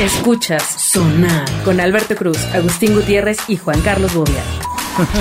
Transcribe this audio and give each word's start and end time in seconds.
Escuchas 0.00 0.62
Sonar 0.62 1.44
con 1.64 1.80
Alberto 1.80 2.14
Cruz, 2.16 2.38
Agustín 2.54 2.94
Gutiérrez 2.94 3.38
y 3.48 3.56
Juan 3.56 3.80
Carlos 3.80 4.12
Bobia. 4.14 4.42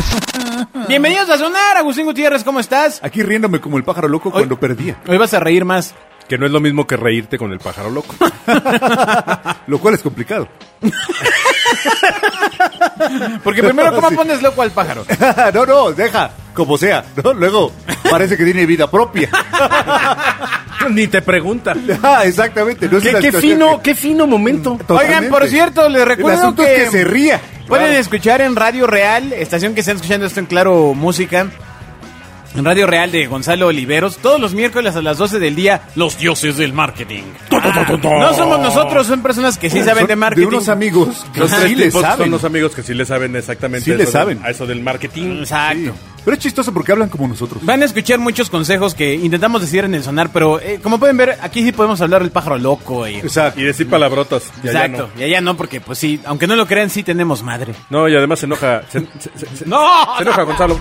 Bienvenidos 0.89 1.29
a 1.29 1.37
Sonar, 1.37 1.77
Agustín 1.77 2.05
Gutiérrez, 2.05 2.43
¿cómo 2.43 2.59
estás? 2.59 2.99
Aquí 3.03 3.23
riéndome 3.23 3.61
como 3.61 3.77
el 3.77 3.83
pájaro 3.83 4.07
loco 4.09 4.31
cuando 4.31 4.59
perdía. 4.59 4.97
Hoy 5.07 5.17
vas 5.17 5.33
a 5.33 5.39
reír 5.39 5.63
más. 5.65 5.95
Que 6.27 6.37
no 6.39 6.45
es 6.47 6.51
lo 6.51 6.59
mismo 6.59 6.87
que 6.87 6.97
reírte 6.97 7.37
con 7.37 7.51
el 7.53 7.59
pájaro 7.59 7.91
loco. 7.91 8.15
Lo 9.67 9.77
cual 9.79 9.93
es 9.93 10.01
complicado. 10.01 10.47
Porque 13.43 13.61
primero, 13.61 13.93
¿cómo 13.93 14.09
Sí. 14.09 14.15
pones 14.15 14.41
loco 14.41 14.63
al 14.63 14.71
pájaro? 14.71 15.05
no, 15.53 15.65
no, 15.67 15.91
deja, 15.91 16.31
como 16.55 16.79
sea. 16.79 17.05
¿no? 17.23 17.31
Luego 17.33 17.71
parece 18.09 18.35
que 18.37 18.43
tiene 18.43 18.65
vida 18.65 18.89
propia. 18.89 19.29
Ni 20.91 21.07
te 21.07 21.21
pregunta. 21.21 21.73
Ah, 22.03 22.23
exactamente. 22.25 22.87
No 22.89 22.97
es 22.97 23.03
¿Qué, 23.03 23.09
una 23.09 23.19
qué 23.19 23.25
situación 23.27 23.51
fino, 23.53 23.77
que- 23.81 23.91
qué 23.91 23.95
fino 23.95 24.27
momento. 24.27 24.77
Totalmente. 24.85 25.15
Oigan, 25.17 25.29
por 25.31 25.47
cierto, 25.47 25.89
les 25.89 26.01
El 26.01 26.07
recuerdo 26.07 26.39
asunto 26.41 26.63
que, 26.63 26.75
es 26.83 26.83
que 26.89 26.91
se 26.99 27.03
ría. 27.03 27.39
pueden 27.67 27.87
Claro. 27.87 28.01
escuchar 28.01 28.41
en 28.41 28.55
Radio 28.55 28.87
Real, 28.87 29.33
estación 29.33 29.73
que 29.73 29.79
están 29.81 29.95
escuchando 29.97 30.25
esto 30.25 30.39
en 30.39 30.45
Claro 30.45 30.93
Música. 30.93 31.47
En 32.55 32.63
Radio 32.63 32.87
Real 32.87 33.11
de 33.11 33.25
Gonzalo 33.27 33.67
Oliveros, 33.67 34.15
todos 34.19 34.39
los 34.39 34.53
miércoles 34.53 34.95
a 34.95 35.01
las 35.01 35.17
12 35.17 35.39
del 35.39 35.55
día, 35.55 35.81
los 35.95 36.17
dioses 36.17 36.55
del 36.55 36.71
marketing. 36.71 37.23
Ah, 37.51 37.85
no 37.99 38.33
somos 38.33 38.59
nosotros, 38.59 39.07
son 39.07 39.21
personas 39.21 39.57
que 39.57 39.69
sí 39.69 39.79
saben 39.83 40.01
Son 40.03 40.07
de 40.07 40.15
marketing. 40.15 40.41
De 40.43 40.47
unos 40.55 40.69
amigos 40.69 41.25
que 41.33 41.39
Los 41.41 41.49
sí 41.49 41.55
tres 41.59 41.77
le 41.77 41.85
tipos 41.87 42.01
saben. 42.01 42.17
son 42.19 42.31
los 42.31 42.43
amigos 42.45 42.73
que 42.75 42.83
sí 42.83 42.93
le 42.93 43.05
saben 43.05 43.35
exactamente 43.35 43.83
Sí 43.85 43.91
le 43.91 44.03
eso 44.03 44.05
de- 44.05 44.11
saben. 44.11 44.39
a 44.43 44.49
eso 44.51 44.65
del 44.65 44.81
marketing. 44.81 45.39
Exacto. 45.39 45.93
Pero 46.25 46.35
es 46.35 46.43
chistoso 46.43 46.73
porque 46.73 46.91
hablan 46.91 47.07
como 47.09 47.27
nosotros. 47.27 47.63
Van 47.63 47.81
a 47.81 47.85
escuchar 47.85 48.19
muchos 48.19 48.49
consejos 48.49 48.93
que 48.95 49.13
intentamos 49.13 49.61
decir 49.61 49.85
en 49.85 49.93
el 49.95 50.03
sonar, 50.03 50.31
pero 50.33 50.59
eh, 50.59 50.79
como 50.83 50.99
pueden 50.99 51.15
ver, 51.17 51.37
aquí 51.41 51.63
sí 51.63 51.71
podemos 51.71 52.01
hablar 52.01 52.21
del 52.23 52.31
pájaro 52.31 52.57
loco. 52.57 53.07
Y, 53.07 53.17
Exacto. 53.17 53.61
Y 53.61 53.63
decir 53.63 53.89
palabrotas. 53.89 54.51
Y 54.63 54.67
allá 54.69 54.85
exacto. 54.85 55.09
no. 55.15 55.21
Y 55.21 55.23
allá 55.23 55.39
no, 55.41 55.55
porque 55.55 55.79
pues 55.79 55.99
sí, 55.99 56.19
aunque 56.25 56.47
no 56.47 56.55
lo 56.55 56.65
crean, 56.67 56.89
sí 56.89 57.03
tenemos 57.03 57.43
madre. 57.43 57.75
No, 57.89 58.09
y 58.09 58.15
además 58.15 58.39
se 58.39 58.47
enoja. 58.47 58.81
Se, 58.89 58.99
se- 59.19 59.29
se- 59.37 59.55
se- 59.55 59.65
¡No! 59.69 59.87
se 60.17 60.23
enoja 60.23 60.41
Gonzalo. 60.43 60.77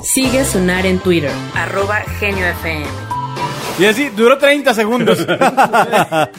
Sigue 0.00 0.44
Sonar 0.44 0.84
en 0.86 0.98
Twitter, 0.98 1.30
arroba 1.54 2.00
Genio 2.20 2.46
FM. 2.46 2.84
Y 3.78 3.84
así, 3.84 4.08
duró 4.16 4.38
30 4.38 4.72
segundos. 4.74 5.18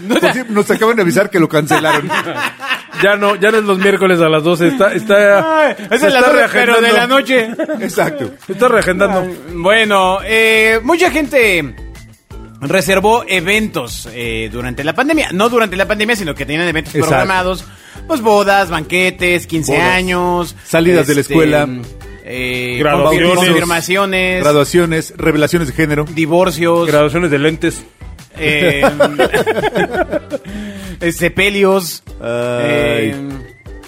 No 0.01 0.19
cierto, 0.19 0.51
Nos 0.53 0.69
acaban 0.71 0.95
de 0.95 1.01
avisar 1.03 1.29
que 1.29 1.39
lo 1.39 1.47
cancelaron. 1.49 2.09
Ya 3.03 3.15
no, 3.15 3.35
ya 3.35 3.51
no 3.51 3.57
es 3.59 3.63
los 3.63 3.77
miércoles 3.77 4.19
a 4.21 4.27
las 4.27 4.41
12. 4.41 4.69
Está, 4.69 4.91
está, 4.91 5.67
Ay, 5.67 5.75
es 5.91 5.99
se 6.01 6.07
en 6.07 6.13
la 6.13 6.19
está 6.19 6.33
noche, 6.33 6.49
pero 6.51 6.81
de 6.81 6.81
reagendando. 6.81 6.97
la 6.97 7.07
noche. 7.07 7.49
Exacto. 7.85 8.31
Se 8.47 8.53
está 8.53 8.67
reagendando. 8.69 9.23
Bueno, 9.53 10.17
eh, 10.23 10.79
mucha 10.81 11.11
gente 11.11 11.75
reservó 12.59 13.23
eventos 13.27 14.09
eh, 14.11 14.49
durante 14.51 14.83
la 14.83 14.93
pandemia. 14.93 15.29
No 15.31 15.47
durante 15.47 15.75
la 15.75 15.85
pandemia, 15.87 16.15
sino 16.15 16.33
que 16.33 16.47
tenían 16.47 16.67
eventos 16.67 16.95
Exacto. 16.95 17.09
programados. 17.17 17.65
Pues 18.07 18.21
bodas, 18.21 18.71
banquetes, 18.71 19.45
15 19.45 19.73
Bodas. 19.73 19.87
años. 19.93 20.55
Salidas 20.65 21.05
de 21.05 21.13
la 21.15 21.21
escuela. 21.21 21.67
Eh, 22.29 22.75
Graduaciones. 22.79 23.35
confirmaciones. 23.35 24.43
Graduaciones, 24.43 25.13
revelaciones 25.15 25.69
de 25.69 25.73
género. 25.73 26.03
divorcios. 26.13 26.85
Graduaciones 26.87 27.31
de 27.31 27.39
lentes. 27.39 27.83
eh, 28.37 28.83
sepelios. 31.11 32.03
Eh, 32.21 33.15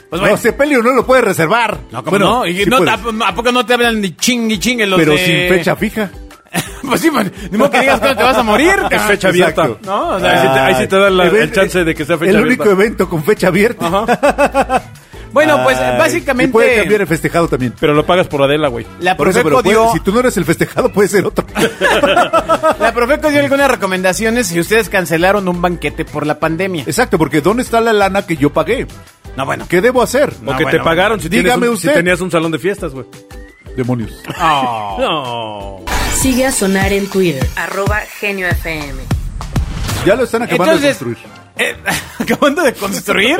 pues 0.09 0.21
bueno. 0.21 0.35
No, 0.35 0.41
Sepelio 0.41 0.81
no 0.81 0.91
lo 0.93 1.05
puede 1.05 1.21
reservar. 1.21 1.77
No, 1.91 1.99
¿cómo 2.03 2.11
Bueno, 2.11 2.25
no? 2.39 2.45
¿Y 2.47 2.63
sí 2.63 2.69
no 2.69 2.77
puedes, 2.77 2.93
¿a, 2.93 3.27
a 3.27 3.35
poco 3.35 3.51
no 3.51 3.65
te 3.65 3.73
hablan 3.75 4.01
de 4.01 4.15
ching 4.15 4.49
y 4.51 4.57
ching 4.59 4.79
en 4.81 4.89
los 4.89 4.99
pero 4.99 5.11
de- 5.13 5.25
sin 5.25 5.49
fecha 5.57 5.75
fija. 5.75 6.09
pues 6.87 6.99
sí, 7.01 7.11
pues, 7.11 7.31
ni 7.51 7.57
modo 7.59 7.69
que 7.69 7.81
digas 7.81 7.99
cuándo 7.99 8.17
te 8.17 8.23
vas 8.23 8.37
a 8.37 8.43
morir. 8.43 8.73
Es 8.89 9.01
fecha 9.03 9.27
abierta. 9.27 9.65
Exacto. 9.65 9.85
No, 9.85 10.15
o 10.15 10.19
sea, 10.19 10.31
Ahí 10.31 10.37
sí 10.41 10.47
te- 10.53 10.59
ahí 10.59 10.75
sí 10.81 10.87
te 10.87 10.95
dan 10.95 11.17
la- 11.17 11.25
Even- 11.27 11.41
el 11.43 11.51
chance 11.51 11.83
de 11.83 11.93
que 11.95 12.05
sea 12.05 12.17
fecha 12.17 12.31
El 12.31 12.37
abierta. 12.37 12.63
único 12.63 12.81
evento 12.81 13.07
con 13.09 13.23
fecha 13.23 13.47
abierta. 13.49 14.81
Bueno, 15.31 15.63
pues 15.63 15.77
Ay, 15.77 15.97
básicamente 15.97 16.49
y 16.49 16.51
puede 16.53 16.75
cambiar 16.77 17.01
el 17.01 17.07
festejado 17.07 17.47
también. 17.47 17.73
Pero 17.79 17.93
lo 17.93 18.05
pagas 18.05 18.27
por 18.27 18.41
Adela, 18.43 18.67
güey. 18.67 18.85
la 18.99 19.15
Por 19.17 19.27
eso, 19.29 19.41
Profeco 19.41 19.61
pero 19.61 19.63
puede- 19.63 19.85
dio 19.87 19.93
si 19.93 19.99
tú 20.01 20.11
no 20.11 20.19
eres 20.19 20.35
el 20.37 20.45
festejado, 20.45 20.91
puede 20.91 21.07
ser 21.07 21.25
otro. 21.25 21.45
la 22.79 22.91
Profeco 22.93 23.29
dio 23.29 23.39
algunas 23.39 23.69
recomendaciones 23.69 24.47
si 24.47 24.59
ustedes 24.59 24.89
cancelaron 24.89 25.47
un 25.47 25.61
banquete 25.61 26.05
por 26.05 26.25
la 26.25 26.39
pandemia. 26.39 26.83
Exacto, 26.85 27.17
porque 27.17 27.41
¿dónde 27.41 27.63
está 27.63 27.79
la 27.81 27.93
lana 27.93 28.25
que 28.25 28.37
yo 28.37 28.51
pagué? 28.51 28.87
No, 29.37 29.45
bueno. 29.45 29.65
¿Qué 29.69 29.81
debo 29.81 30.01
hacer? 30.01 30.33
O 30.41 30.45
No, 30.51 30.57
que 30.57 30.63
bueno, 30.63 30.79
te 30.79 30.83
pagaron 30.83 31.19
si, 31.19 31.29
tienes 31.29 31.45
Dígame 31.45 31.69
un- 31.69 31.77
si 31.77 31.87
usted. 31.87 31.99
tenías 31.99 32.19
un 32.21 32.31
salón 32.31 32.51
de 32.51 32.59
fiestas, 32.59 32.93
güey. 32.93 33.05
Demonios. 33.77 34.11
No. 34.39 35.77
Sigue 36.15 36.45
a 36.45 36.51
Sonar 36.51 36.91
en 36.91 37.07
Twitter, 37.09 37.47
arroba 37.55 37.99
Genio 38.19 38.47
FM. 38.47 39.01
Ya 40.05 40.15
lo 40.15 40.23
están 40.23 40.43
acabando 40.43 40.73
Entonces, 40.73 40.99
de 40.99 41.05
construir. 41.05 41.38
Eh, 41.59 41.75
acabando 42.19 42.63
de 42.63 42.73
construir 42.73 43.37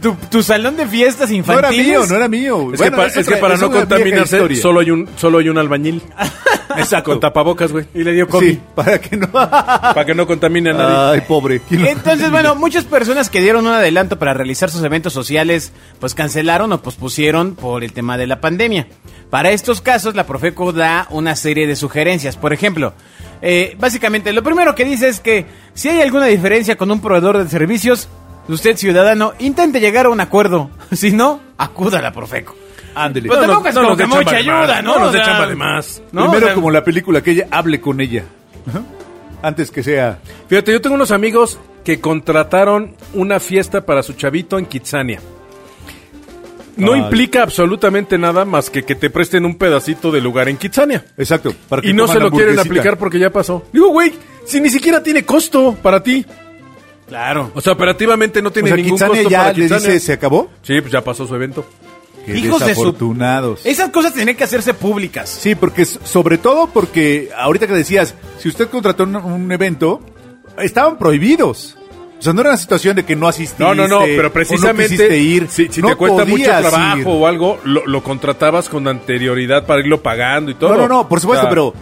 tu, 0.00 0.14
tu 0.30 0.42
salón 0.42 0.76
de 0.76 0.86
fiestas 0.86 1.30
No 1.30 1.34
era 1.36 1.68
infantiles. 1.72 1.86
mío, 1.86 2.06
no 2.08 2.16
era 2.16 2.28
mío. 2.28 2.70
Es, 2.72 2.78
Bueno, 2.78 2.96
que, 2.96 3.02
pa- 3.02 3.06
eso 3.08 3.20
es 3.20 3.28
que 3.28 3.34
tra- 3.36 3.40
para 3.40 3.56
no 3.56 3.70
contaminarse, 3.70 4.56
solo 4.56 4.80
hay 4.80 4.90
un 4.90 5.08
solo 5.16 5.38
hay 5.38 5.48
un 5.48 5.58
albañil. 5.58 6.02
Exacto. 6.76 7.10
Con 7.10 7.20
tapabocas, 7.20 7.70
güey. 7.70 7.84
Y 7.94 8.02
le 8.02 8.12
dio 8.12 8.26
COVID. 8.26 8.48
Sí, 8.50 8.60
para 8.74 8.98
que 8.98 9.16
no. 9.16 9.30
Para 9.32 10.06
que 10.06 10.14
no 10.14 10.26
contamine 10.26 10.70
a 10.70 10.72
nadie. 10.72 11.20
Ay, 11.20 11.26
pobre. 11.28 11.60
¿Quién 11.68 11.82
lo- 11.82 11.88
Entonces, 11.88 12.30
bueno, 12.30 12.54
muchas 12.54 12.84
personas 12.84 13.28
que 13.28 13.42
dieron 13.42 13.66
un 13.66 13.72
adelanto 13.74 14.18
para 14.18 14.32
realizar 14.32 14.70
sus 14.70 14.82
eventos 14.82 15.12
sociales, 15.12 15.72
pues 16.00 16.14
cancelaron 16.14 16.72
o 16.72 16.80
pospusieron 16.82 17.54
por 17.56 17.84
el 17.84 17.92
tema 17.92 18.16
de 18.16 18.26
la 18.26 18.40
pandemia. 18.40 18.86
Para 19.28 19.50
estos 19.50 19.82
casos, 19.82 20.14
la 20.14 20.24
Profeco 20.26 20.72
da 20.72 21.06
una 21.10 21.36
serie 21.36 21.66
de 21.66 21.76
sugerencias. 21.76 22.36
Por 22.38 22.54
ejemplo, 22.54 22.94
eh, 23.42 23.76
básicamente, 23.78 24.32
lo 24.32 24.42
primero 24.42 24.74
que 24.74 24.84
dice 24.84 25.08
es 25.08 25.20
que 25.20 25.44
si 25.74 25.88
hay 25.88 26.00
alguna 26.00 26.26
diferencia 26.26 26.76
con 26.76 26.90
un 26.90 27.00
proveedor 27.00 27.38
de 27.38 27.48
servicios, 27.48 28.08
usted 28.48 28.76
ciudadano, 28.76 29.34
intente 29.40 29.80
llegar 29.80 30.06
a 30.06 30.10
un 30.10 30.20
acuerdo. 30.20 30.70
Si 30.92 31.10
no, 31.10 31.40
acuda 31.58 31.98
a 31.98 32.02
la 32.02 32.12
Profeco. 32.12 32.54
Ándele. 32.94 33.28
Pues 33.28 33.40
tampoco 33.40 33.68
es 33.68 33.74
como 33.74 33.88
nos 33.88 33.98
que 33.98 34.06
mucha 34.06 34.30
de 34.30 34.36
ayuda, 34.36 34.82
¿no? 34.82 34.98
No 34.98 35.04
nos 35.06 35.12
sea, 35.12 35.24
chamba 35.24 35.46
de 35.46 35.54
más. 35.56 36.02
¿no? 36.12 36.22
Primero, 36.24 36.46
O 36.46 36.48
sea, 36.48 36.54
como 36.54 36.70
la 36.70 36.84
película, 36.84 37.22
que 37.22 37.30
ella 37.30 37.48
hable 37.50 37.80
con 37.80 38.00
ella. 38.00 38.24
Ajá. 38.68 38.82
Antes 39.42 39.70
que 39.70 39.82
sea. 39.82 40.18
Fíjate, 40.48 40.70
yo 40.70 40.80
tengo 40.80 40.94
unos 40.94 41.10
amigos 41.10 41.58
que 41.82 42.00
contrataron 42.00 42.94
una 43.14 43.40
fiesta 43.40 43.84
para 43.86 44.02
su 44.02 44.12
chavito 44.12 44.58
en 44.58 44.66
Kitsania. 44.66 45.20
No 46.76 46.92
Ay. 46.94 47.00
implica 47.00 47.42
absolutamente 47.42 48.16
nada 48.18 48.44
más 48.44 48.70
que 48.70 48.82
que 48.84 48.94
te 48.94 49.10
presten 49.10 49.44
un 49.44 49.56
pedacito 49.56 50.10
de 50.10 50.20
lugar 50.20 50.48
en 50.48 50.56
Kitsania. 50.56 51.04
Exacto. 51.18 51.54
Para 51.68 51.82
que 51.82 51.88
Y 51.88 51.92
no 51.92 52.08
se 52.08 52.18
lo 52.18 52.30
quieren 52.30 52.58
aplicar 52.58 52.96
porque 52.98 53.18
ya 53.18 53.30
pasó. 53.30 53.64
Digo, 53.72 53.88
güey, 53.88 54.12
si 54.46 54.60
ni 54.60 54.70
siquiera 54.70 55.02
tiene 55.02 55.24
costo 55.24 55.76
para 55.82 56.02
ti. 56.02 56.24
Claro. 57.08 57.50
O 57.54 57.60
sea, 57.60 57.74
operativamente 57.74 58.40
no 58.40 58.48
O 58.48 58.52
tiene 58.52 58.68
sea, 58.68 58.76
ningún 58.76 58.92
Kitsania 58.92 59.16
costo 59.16 59.30
ya 59.30 59.38
para 59.38 59.52
le 59.52 59.60
Kitsania. 59.62 59.88
dice, 59.90 60.00
¿se 60.06 60.12
acabó? 60.14 60.50
Sí, 60.62 60.80
pues 60.80 60.92
ya 60.92 61.02
pasó 61.04 61.26
su 61.26 61.34
evento. 61.34 61.66
Qué 62.24 62.38
Hijos 62.38 62.60
de 62.60 62.66
su- 62.74 62.80
desafortunados. 62.84 63.66
Esas 63.66 63.90
cosas 63.90 64.14
tienen 64.14 64.36
que 64.36 64.44
hacerse 64.44 64.72
públicas. 64.74 65.28
Sí, 65.28 65.54
porque 65.54 65.84
sobre 65.84 66.38
todo 66.38 66.68
porque 66.68 67.30
ahorita 67.36 67.66
que 67.66 67.74
decías, 67.74 68.14
si 68.38 68.48
usted 68.48 68.68
contrató 68.68 69.02
un, 69.02 69.16
un 69.16 69.52
evento, 69.52 70.00
estaban 70.58 70.96
prohibidos. 70.98 71.76
O 72.22 72.24
sea, 72.24 72.32
no 72.32 72.40
era 72.42 72.50
una 72.50 72.56
situación 72.56 72.94
de 72.94 73.04
que 73.04 73.16
no 73.16 73.26
asististe. 73.26 73.64
No, 73.64 73.74
no, 73.74 73.88
no, 73.88 74.02
pero 74.04 74.32
precisamente 74.32 75.18
ir. 75.18 75.48
si, 75.50 75.66
si 75.68 75.82
No 75.82 75.88
te 75.88 75.96
cuesta 75.96 76.24
mucho 76.24 76.44
trabajo 76.44 76.98
ir. 76.98 77.04
o 77.08 77.26
algo, 77.26 77.58
lo, 77.64 77.84
lo 77.84 78.00
contratabas 78.04 78.68
con 78.68 78.86
anterioridad 78.86 79.66
para 79.66 79.80
irlo 79.80 80.00
pagando 80.04 80.52
y 80.52 80.54
todo. 80.54 80.70
No, 80.70 80.76
no, 80.82 80.86
no, 80.88 81.08
por 81.08 81.18
supuesto, 81.18 81.40
O 81.40 81.44
sea, 81.46 81.50
pero 81.50 81.74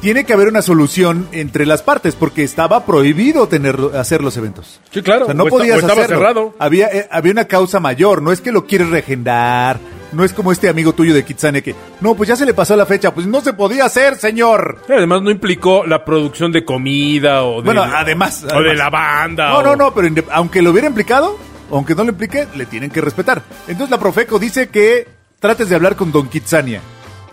tiene 0.00 0.24
que 0.24 0.32
haber 0.32 0.48
una 0.48 0.62
solución 0.62 1.28
entre 1.32 1.66
las 1.66 1.82
partes 1.82 2.14
porque 2.14 2.42
estaba 2.42 2.86
prohibido 2.86 3.48
tener 3.48 3.76
hacer 3.94 4.22
los 4.22 4.34
eventos. 4.38 4.80
Sí, 4.90 5.02
claro. 5.02 5.24
O 5.24 5.26
sea, 5.26 5.34
no 5.34 5.44
o 5.44 5.48
podías 5.48 5.76
o 5.76 5.80
estaba 5.80 6.00
hacerlo. 6.04 6.16
cerrado. 6.16 6.54
Había, 6.58 6.86
eh, 6.86 7.06
había 7.10 7.32
una 7.32 7.44
causa 7.44 7.78
mayor, 7.78 8.22
no 8.22 8.32
es 8.32 8.40
que 8.40 8.50
lo 8.50 8.66
quieres 8.66 8.88
regendar, 8.88 9.78
no 10.12 10.24
es 10.24 10.32
como 10.32 10.52
este 10.52 10.68
amigo 10.68 10.92
tuyo 10.92 11.14
de 11.14 11.24
Kitsania 11.24 11.60
que, 11.62 11.74
no, 12.00 12.14
pues 12.14 12.28
ya 12.28 12.36
se 12.36 12.46
le 12.46 12.54
pasó 12.54 12.76
la 12.76 12.86
fecha, 12.86 13.12
pues 13.14 13.26
no 13.26 13.40
se 13.40 13.52
podía 13.52 13.84
hacer, 13.86 14.16
señor. 14.16 14.82
Y 14.88 14.92
Además 14.92 15.22
no 15.22 15.30
implicó 15.30 15.84
la 15.86 16.04
producción 16.04 16.52
de 16.52 16.64
comida 16.64 17.42
o 17.44 17.56
de, 17.62 17.66
Bueno, 17.66 17.82
además, 17.82 18.44
o 18.54 18.62
de 18.62 18.74
la 18.74 18.90
banda. 18.90 19.50
No, 19.50 19.58
o- 19.58 19.62
no, 19.62 19.76
no, 19.76 19.94
pero 19.94 20.08
aunque 20.32 20.62
lo 20.62 20.70
hubiera 20.70 20.88
implicado, 20.88 21.38
aunque 21.70 21.94
no 21.94 22.04
lo 22.04 22.10
implique, 22.10 22.46
le 22.54 22.66
tienen 22.66 22.90
que 22.90 23.00
respetar. 23.00 23.42
Entonces 23.66 23.90
la 23.90 23.98
Profeco 23.98 24.38
dice 24.38 24.68
que 24.68 25.08
trates 25.40 25.68
de 25.68 25.74
hablar 25.74 25.96
con 25.96 26.12
Don 26.12 26.28
Kitsania. 26.28 26.80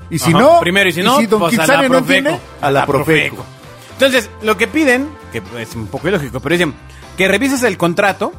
Y 0.09 0.17
si 0.17 0.31
Ajá. 0.31 0.39
no, 0.39 0.59
primero 0.61 0.89
y 0.89 0.93
si 0.93 1.03
no, 1.03 1.21
Don 1.21 1.39
pues 1.41 1.53
a 1.53 1.57
Kitsania 1.61 1.75
la 1.83 1.89
no 1.89 1.95
Profeco. 1.99 2.17
entiende, 2.17 2.39
a 2.61 2.71
la 2.71 2.85
Profeco. 2.85 3.45
Entonces, 3.93 4.29
lo 4.41 4.55
que 4.57 4.67
piden, 4.67 5.09
que 5.31 5.41
es 5.59 5.75
un 5.75 5.87
poco 5.87 6.07
ilógico, 6.07 6.39
pero 6.39 6.53
dicen 6.53 6.73
que 7.17 7.27
revises 7.27 7.61
el 7.63 7.77
contrato, 7.77 8.31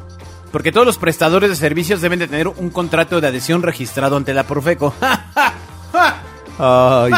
porque 0.51 0.71
todos 0.71 0.85
los 0.85 0.97
prestadores 0.97 1.49
de 1.49 1.55
servicios 1.55 2.01
deben 2.01 2.19
de 2.19 2.27
tener 2.27 2.47
un 2.47 2.69
contrato 2.69 3.19
de 3.21 3.27
adhesión 3.27 3.63
registrado 3.63 4.17
ante 4.17 4.33
la 4.33 4.43
Profeco. 4.43 4.93
Ay. 6.59 7.11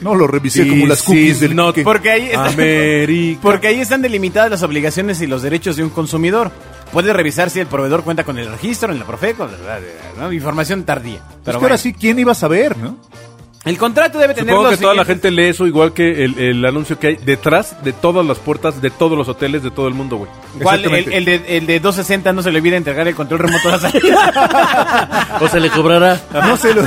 No 0.00 0.14
lo 0.14 0.26
revisé 0.26 0.68
como 0.68 0.86
las 0.86 1.02
cookies 1.02 1.40
del 1.40 1.54
que- 1.72 1.82
Porque 1.82 2.10
ahí, 2.10 2.28
está- 2.30 2.50
porque 3.40 3.68
ahí 3.68 3.80
están 3.80 4.02
delimitadas 4.02 4.50
las 4.50 4.62
obligaciones 4.62 5.20
y 5.22 5.26
los 5.26 5.42
derechos 5.42 5.76
de 5.76 5.82
un 5.84 5.90
consumidor. 5.90 6.50
Puedes 6.92 7.14
revisar 7.16 7.48
si 7.50 7.58
el 7.60 7.66
proveedor 7.66 8.04
cuenta 8.04 8.22
con 8.22 8.38
el 8.38 8.50
registro 8.50 8.92
en 8.92 8.98
la 8.98 9.06
Profeco, 9.06 9.48
¿no? 10.18 10.32
información 10.32 10.84
tardía. 10.84 11.16
Es 11.16 11.22
Pero 11.44 11.58
que 11.58 11.64
ahora 11.64 11.78
sí, 11.78 11.92
¿quién 11.94 12.18
iba 12.18 12.32
a 12.32 12.34
saber, 12.36 12.76
no? 12.76 12.98
El 13.64 13.78
contrato 13.78 14.18
debe 14.18 14.34
tener 14.34 14.50
Supongo 14.50 14.68
que 14.70 14.76
toda 14.76 14.94
la 14.94 15.04
gente 15.06 15.30
lee 15.30 15.44
eso 15.48 15.66
igual 15.66 15.94
que 15.94 16.24
el, 16.24 16.38
el 16.38 16.64
anuncio 16.66 16.98
que 16.98 17.06
hay 17.06 17.16
detrás 17.16 17.82
de 17.82 17.94
todas 17.94 18.24
las 18.26 18.38
puertas 18.38 18.82
de 18.82 18.90
todos 18.90 19.16
los 19.16 19.26
hoteles 19.28 19.62
de 19.62 19.70
todo 19.70 19.88
el 19.88 19.94
mundo, 19.94 20.16
güey. 20.18 20.30
¿Cuál? 20.62 20.80
El, 20.84 20.94
Exactamente. 20.94 21.16
el 21.16 21.24
de, 21.24 21.56
el 21.56 21.66
de 21.66 21.80
260 21.80 22.32
no 22.34 22.42
se 22.42 22.52
le 22.52 22.58
olvida 22.58 22.76
entregar 22.76 23.08
el 23.08 23.14
control 23.14 23.40
remoto 23.40 23.68
a 23.68 23.72
la 23.72 23.78
salida. 23.78 25.28
O 25.40 25.48
se 25.48 25.60
le 25.60 25.70
cobrará. 25.70 26.20
No 26.32 26.56
se 26.56 26.74
lo... 26.74 26.82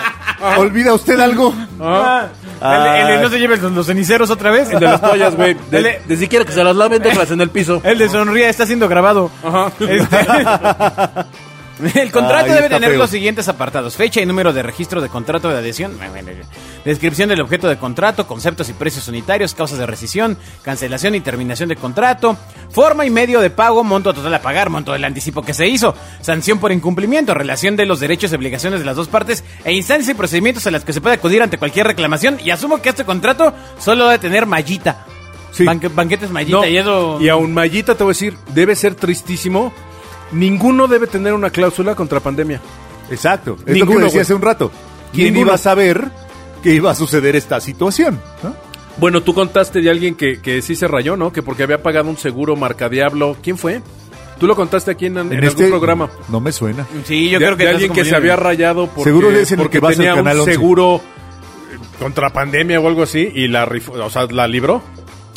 ¿Olvida 0.58 0.92
usted 0.94 1.18
algo? 1.18 1.52
Ah, 1.80 2.26
el, 2.62 3.10
el 3.16 3.22
no 3.22 3.28
se 3.28 3.40
lleve 3.40 3.56
los, 3.56 3.72
los 3.72 3.86
ceniceros 3.86 4.30
otra 4.30 4.50
vez. 4.52 4.70
El 4.70 4.78
de 4.80 4.86
las 4.86 5.00
toallas, 5.00 5.34
güey. 5.34 5.56
De- 5.70 6.00
de- 6.06 6.16
siquiera 6.16 6.44
que 6.44 6.52
se 6.52 6.62
las 6.62 6.76
laven, 6.76 7.02
déjalas 7.02 7.30
en 7.32 7.40
el 7.40 7.50
piso. 7.50 7.80
El 7.84 7.98
de 7.98 8.08
sonríe 8.08 8.48
está 8.48 8.66
siendo 8.66 8.88
grabado. 8.88 9.30
Este- 9.80 10.26
el 11.94 12.10
contrato 12.10 12.46
Ay, 12.46 12.52
debe 12.56 12.68
tener 12.68 12.90
feo. 12.90 12.98
los 12.98 13.10
siguientes 13.10 13.48
apartados: 13.48 13.94
fecha 13.96 14.20
y 14.20 14.26
número 14.26 14.52
de 14.52 14.62
registro 14.62 15.00
de 15.00 15.08
contrato 15.08 15.48
de 15.48 15.58
adhesión, 15.58 15.96
descripción 16.84 17.28
del 17.28 17.40
objeto 17.40 17.68
de 17.68 17.76
contrato, 17.78 18.26
conceptos 18.26 18.68
y 18.68 18.72
precios 18.72 19.08
unitarios, 19.08 19.54
causas 19.54 19.78
de 19.78 19.86
rescisión, 19.86 20.36
cancelación 20.62 21.14
y 21.14 21.20
terminación 21.20 21.68
de 21.68 21.76
contrato, 21.76 22.36
forma 22.70 23.04
y 23.06 23.10
medio 23.10 23.40
de 23.40 23.50
pago, 23.50 23.84
monto 23.84 24.12
total 24.14 24.34
a 24.34 24.42
pagar, 24.42 24.70
monto 24.70 24.92
del 24.92 25.04
anticipo 25.04 25.42
que 25.42 25.54
se 25.54 25.66
hizo, 25.68 25.94
sanción 26.20 26.58
por 26.58 26.72
incumplimiento, 26.72 27.34
relación 27.34 27.76
de 27.76 27.86
los 27.86 28.00
derechos 28.00 28.32
y 28.32 28.34
obligaciones 28.36 28.80
de 28.80 28.86
las 28.86 28.96
dos 28.96 29.08
partes 29.08 29.44
e 29.64 29.72
instancias 29.72 30.08
y 30.08 30.14
procedimientos 30.14 30.66
a 30.66 30.70
las 30.70 30.84
que 30.84 30.92
se 30.92 31.00
puede 31.00 31.16
acudir 31.16 31.42
ante 31.42 31.58
cualquier 31.58 31.86
reclamación. 31.86 32.38
Y 32.44 32.50
asumo 32.50 32.80
que 32.82 32.88
este 32.90 33.04
contrato 33.04 33.52
solo 33.78 34.06
debe 34.06 34.18
tener 34.18 34.46
mallita. 34.46 35.04
Sí. 35.52 35.64
Banque- 35.64 35.88
banquetes 35.88 36.30
mallita 36.30 36.58
No, 36.58 36.66
y 36.66 36.76
eso. 36.76 37.18
y 37.20 37.28
aún 37.28 37.52
Mayita 37.54 37.94
te 37.96 38.04
voy 38.04 38.10
a 38.10 38.14
decir, 38.14 38.36
debe 38.54 38.76
ser 38.76 38.94
tristísimo. 38.94 39.72
Ninguno 40.32 40.86
debe 40.88 41.06
tener 41.06 41.32
una 41.32 41.50
cláusula 41.50 41.94
contra 41.94 42.20
pandemia. 42.20 42.60
Exacto. 43.10 43.56
Es 43.60 43.66
lo 43.68 43.72
Ninguno, 43.74 43.98
que 44.00 44.04
decía 44.06 44.22
hace 44.22 44.34
un 44.34 44.42
rato. 44.42 44.70
¿Quién 45.12 45.28
Ninguno. 45.34 45.46
iba 45.46 45.54
a 45.54 45.58
saber 45.58 46.10
que 46.62 46.74
iba 46.74 46.90
a 46.90 46.94
suceder 46.94 47.36
esta 47.36 47.60
situación? 47.60 48.20
¿no? 48.42 48.54
Bueno, 48.98 49.22
tú 49.22 49.32
contaste 49.32 49.80
de 49.80 49.90
alguien 49.90 50.14
que, 50.14 50.40
que 50.40 50.60
sí 50.60 50.74
se 50.76 50.88
rayó, 50.88 51.16
¿no? 51.16 51.32
Que 51.32 51.42
porque 51.42 51.62
había 51.62 51.82
pagado 51.82 52.10
un 52.10 52.18
seguro 52.18 52.56
marca 52.56 52.88
Diablo. 52.88 53.36
¿Quién 53.42 53.56
fue? 53.56 53.80
Tú 54.38 54.46
lo 54.46 54.54
contaste 54.54 54.90
aquí 54.92 55.06
en, 55.06 55.18
en 55.18 55.44
algún 55.44 55.68
programa. 55.68 56.04
este 56.12 56.32
No 56.32 56.40
me 56.40 56.52
suena. 56.52 56.86
Sí, 57.04 57.28
yo 57.30 57.38
de, 57.38 57.46
creo 57.46 57.56
que 57.56 57.64
de 57.64 57.70
alguien 57.70 57.92
que 57.92 58.04
se 58.04 58.14
había 58.14 58.36
rayado 58.36 58.86
porque, 58.86 59.04
Seguro 59.04 59.30
es 59.30 59.50
en 59.50 59.58
el 59.58 59.64
porque 59.64 59.78
que 59.78 59.80
vas 59.80 59.90
al 59.92 59.96
tenía 59.96 60.14
un 60.14 60.18
Canal 60.20 60.40
11. 60.40 60.52
seguro 60.52 60.96
eh, 60.96 61.78
contra 61.98 62.30
pandemia 62.30 62.78
o 62.80 62.86
algo 62.86 63.02
así 63.02 63.30
y 63.34 63.48
la 63.48 63.64
o 63.64 64.10
sea, 64.10 64.26
la 64.26 64.46
libró. 64.46 64.82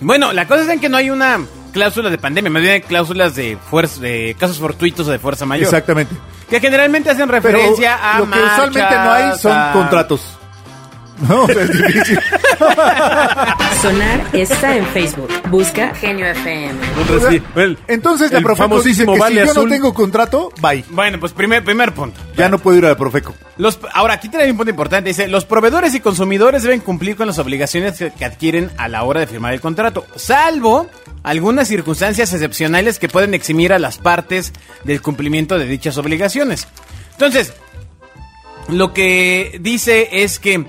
Bueno, 0.02 0.34
la 0.34 0.48
cosa 0.48 0.64
es 0.64 0.70
en 0.70 0.80
que 0.80 0.90
no 0.90 0.98
hay 0.98 1.10
una 1.10 1.40
cláusula 1.71 2.09
de 2.09 2.18
pandemia, 2.18 2.50
más 2.51 2.62
bien 2.62 2.81
cláusulas 2.81 3.35
de 3.35 3.57
fuerza, 3.69 4.01
de 4.01 4.35
casos 4.39 4.57
fortuitos 4.59 5.07
o 5.07 5.12
de 5.12 5.19
fuerza 5.19 5.45
mayor. 5.45 5.65
Exactamente. 5.65 6.15
Que 6.50 6.59
generalmente 6.59 7.09
hacen 7.09 7.27
Pero 7.29 7.41
referencia 7.41 7.95
a 8.15 8.19
lo 8.19 8.29
que 8.29 8.39
usualmente 8.39 8.95
no 8.95 9.12
hay 9.12 9.38
son 9.39 9.51
a- 9.57 9.71
contratos. 9.73 10.38
No, 11.27 11.47
es 11.50 11.71
difícil. 11.71 12.19
Sonar 13.81 14.21
está 14.33 14.75
en 14.75 14.85
Facebook. 14.88 15.29
Busca 15.50 15.94
Genio 15.95 16.25
FM. 16.27 16.79
El- 17.56 17.77
Entonces 17.88 18.31
la 18.31 18.38
el 18.39 18.44
Profeco 18.44 18.81
dice 18.81 19.06
que 19.06 19.18
Vale 19.18 19.41
si 19.41 19.45
yo 19.45 19.51
Azul. 19.51 19.69
no 19.69 19.75
tengo 19.75 19.94
contrato, 19.94 20.51
bye. 20.62 20.83
Bueno, 20.89 21.19
pues 21.19 21.33
primer, 21.33 21.63
primer 21.63 21.94
punto. 21.94 22.19
Ya 22.35 22.50
no 22.50 22.59
puedo 22.59 22.77
ir 22.77 22.85
a 22.85 22.89
la 22.89 22.97
Profeco. 22.97 23.33
Los, 23.57 23.79
ahora, 23.94 24.15
aquí 24.15 24.29
trae 24.29 24.50
un 24.51 24.57
punto 24.57 24.69
importante. 24.71 25.09
Dice, 25.09 25.27
los 25.27 25.45
proveedores 25.45 25.94
y 25.95 26.00
consumidores 26.00 26.63
deben 26.63 26.79
cumplir 26.79 27.15
con 27.15 27.27
las 27.27 27.38
obligaciones 27.39 27.97
que, 27.97 28.12
que 28.12 28.25
adquieren 28.25 28.69
a 28.77 28.88
la 28.88 29.03
hora 29.03 29.19
de 29.19 29.27
firmar 29.27 29.53
el 29.53 29.62
contrato, 29.62 30.06
salvo 30.15 30.88
algunas 31.23 31.68
circunstancias 31.68 32.33
excepcionales 32.33 32.97
que 32.97 33.07
pueden 33.07 33.33
eximir 33.35 33.73
a 33.73 33.79
las 33.79 33.97
partes 34.00 34.53
del 34.83 35.01
cumplimiento 35.01 35.59
de 35.59 35.65
dichas 35.65 35.97
obligaciones. 35.97 36.68
Entonces, 37.12 37.53
lo 38.69 38.94
que 38.94 39.59
dice 39.62 40.23
es 40.23 40.39
que 40.39 40.65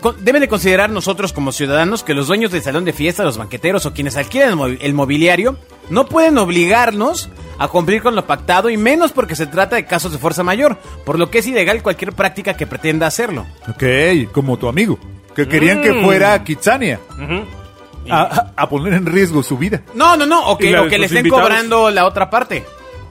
con- 0.00 0.24
deben 0.24 0.40
de 0.40 0.48
considerar 0.48 0.90
nosotros 0.90 1.32
como 1.32 1.52
ciudadanos 1.52 2.02
que 2.02 2.12
los 2.14 2.26
dueños 2.26 2.50
del 2.50 2.62
salón 2.62 2.84
de 2.84 2.92
fiesta, 2.92 3.22
los 3.24 3.38
banqueteros 3.38 3.86
o 3.86 3.92
quienes 3.94 4.16
adquieren 4.16 4.58
el, 4.80 4.94
mobiliario 4.94 5.56
no 5.90 6.06
pueden 6.06 6.36
obligarnos 6.38 7.28
a 7.58 7.68
cumplir 7.68 8.02
con 8.02 8.14
lo 8.14 8.26
pactado 8.26 8.68
y 8.70 8.76
menos 8.76 9.12
porque 9.12 9.36
se 9.36 9.46
trata 9.46 9.76
de 9.76 9.86
casos 9.86 10.12
de 10.12 10.18
fuerza 10.18 10.42
mayor, 10.42 10.76
por 11.04 11.18
lo 11.18 11.30
que 11.30 11.38
es 11.38 11.46
ilegal 11.46 11.82
cualquier 11.82 12.12
práctica 12.12 12.54
que 12.56 12.66
pretenda 12.66 13.06
hacerlo. 13.06 13.46
Ok, 13.68 14.30
como 14.32 14.56
tu 14.58 14.68
amigo. 14.68 14.98
Que 15.34 15.48
querían 15.48 15.82
que 15.82 15.92
fuera 16.02 16.34
a 16.34 16.44
Kitsania. 16.44 17.00
a, 18.10 18.22
a- 18.22 18.52
a 18.56 18.68
poner 18.68 18.92
en 18.94 19.06
riesgo 19.06 19.42
su 19.42 19.56
vida. 19.56 19.82
No, 19.94 20.16
no, 20.16 20.26
no, 20.26 20.46
o 20.48 20.58
que, 20.58 20.76
o 20.78 20.88
que 20.88 20.98
le 20.98 21.06
estén 21.06 21.18
invitados. 21.26 21.48
cobrando 21.48 21.90
la 21.90 22.06
otra 22.06 22.28
parte. 22.30 22.64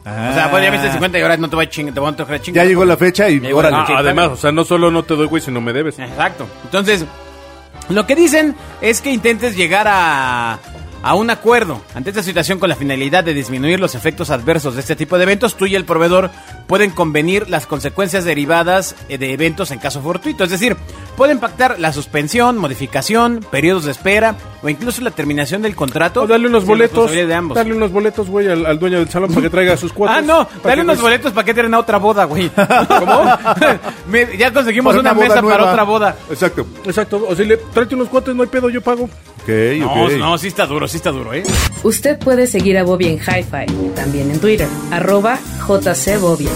Ah. 0.06 0.30
O 0.32 0.34
sea, 0.34 0.52
pues 0.52 0.64
ya 0.64 0.70
viste 0.70 0.92
50 0.92 1.18
y 1.18 1.22
ahora 1.22 1.38
no 1.38 1.50
te 1.50 1.56
voy 1.56 1.66
a 1.66 1.70
chingar, 1.70 1.94
te 1.94 2.00
voy 2.00 2.12
a 2.12 2.16
tocar 2.16 2.42
chingar. 2.42 2.64
Ya 2.66 2.70
llegó 2.70 2.84
la 2.86 2.98
fecha 2.98 3.30
y 3.30 3.40
llegó 3.40 3.60
órale. 3.60 3.78
la- 3.78 3.84
Ah, 3.84 3.88
Sí, 3.88 3.94
además, 3.96 4.28
o 4.30 4.38
sea, 4.38 4.52
no 4.52 4.64
solo 4.66 4.92
no 4.92 5.04
te 5.04 5.16
doy, 5.16 5.28
güey, 5.28 5.42
sino 5.42 5.62
me 5.62 5.72
debes. 5.74 5.98
Exacto. 6.00 6.46
Entonces, 6.66 7.06
lo 7.90 8.06
que 8.06 8.16
dicen 8.16 8.56
es 8.82 9.02
que 9.02 9.12
intentes 9.12 9.56
llegar 9.56 9.88
a, 9.90 10.60
a 11.04 11.16
un 11.16 11.30
acuerdo 11.30 11.82
ante 11.94 12.10
esta 12.12 12.24
situación 12.24 12.60
con 12.60 12.70
la 12.70 12.76
finalidad 12.76 13.24
de 13.26 13.34
disminuir 13.34 13.80
los 13.80 13.94
efectos 13.94 14.30
adversos 14.30 14.74
de 14.76 14.80
este 14.80 14.96
tipo 14.96 15.18
de 15.18 15.24
eventos. 15.24 15.56
Tú 15.56 15.66
y 15.66 15.76
el 15.76 15.84
proveedor 15.86 16.32
pueden 16.66 16.92
convenir 16.92 17.50
las 17.50 17.68
consecuencias 17.68 18.24
derivadas 18.26 18.96
eh, 19.10 19.18
de 19.18 19.34
eventos 19.34 19.72
en 19.72 19.80
caso 19.80 20.02
fortuito. 20.02 20.46
Es 20.46 20.50
decir, 20.50 20.78
pueden 21.18 21.40
pactar 21.40 21.80
la 21.80 21.92
suspensión, 21.94 22.58
modificación, 22.58 23.46
periodos 23.52 23.84
de 23.86 23.92
espera 23.92 24.36
o 24.62 24.70
incluso 24.70 25.02
la 25.02 25.12
terminación 25.12 25.62
del 25.62 25.76
contrato. 25.76 26.22
O 26.24 26.28
dale 26.28 26.48
unos 26.48 26.66
boletos. 26.66 27.12
de 27.12 27.34
ambos. 27.34 27.56
Dale 27.56 27.74
unos 27.74 27.92
boletos, 27.92 28.30
güey, 28.30 28.48
al, 28.48 28.66
al 28.66 28.80
dueño 28.80 29.00
del 29.00 29.10
salón 29.10 29.30
para 29.30 29.42
que 29.42 29.50
traiga 29.50 29.76
sus 29.76 29.92
cuotas. 29.92 30.18
Ah, 30.18 30.22
no, 30.22 30.48
dale 30.64 30.82
unos 30.84 30.96
nos- 30.96 31.04
boletos 31.04 31.34
para 31.34 31.44
que 31.44 31.52
entren 31.52 31.74
a 31.74 31.80
otra 31.80 31.98
boda, 31.98 32.24
güey. 32.24 32.50
¿Cómo? 32.88 33.26
Me- 34.08 34.38
ya 34.38 34.54
conseguimos 34.54 34.96
Para 34.96 35.02
una, 35.12 35.14
mesa 35.14 35.42
para 35.42 35.66
otra 35.72 35.84
boda. 35.84 36.16
Exacto. 36.30 36.66
Exacto. 36.86 37.26
O 37.28 37.36
si 37.36 37.44
le 37.44 37.58
tráete 37.58 37.96
unos 37.96 38.08
cuates, 38.08 38.34
no 38.34 38.44
hay 38.44 38.50
pedo, 38.50 38.70
yo 38.70 38.82
pago. 38.82 39.10
No, 39.80 40.10
no, 40.10 40.38
sí 40.38 40.48
está 40.48 40.66
duro, 40.66 40.88
sí 40.88 40.98
está 40.98 41.12
duro, 41.12 41.34
¿eh? 41.34 41.44
Usted 41.84 42.18
puede 42.18 42.48
seguir 42.48 42.78
a 42.78 42.84
Bobby 42.84 43.08
en 43.08 43.20
Hi-Fi, 43.20 43.92
también 43.96 44.32
en 44.32 44.40
Twitter, 44.40 44.68
arroba 44.92 45.38
jcbobby, 45.60 46.48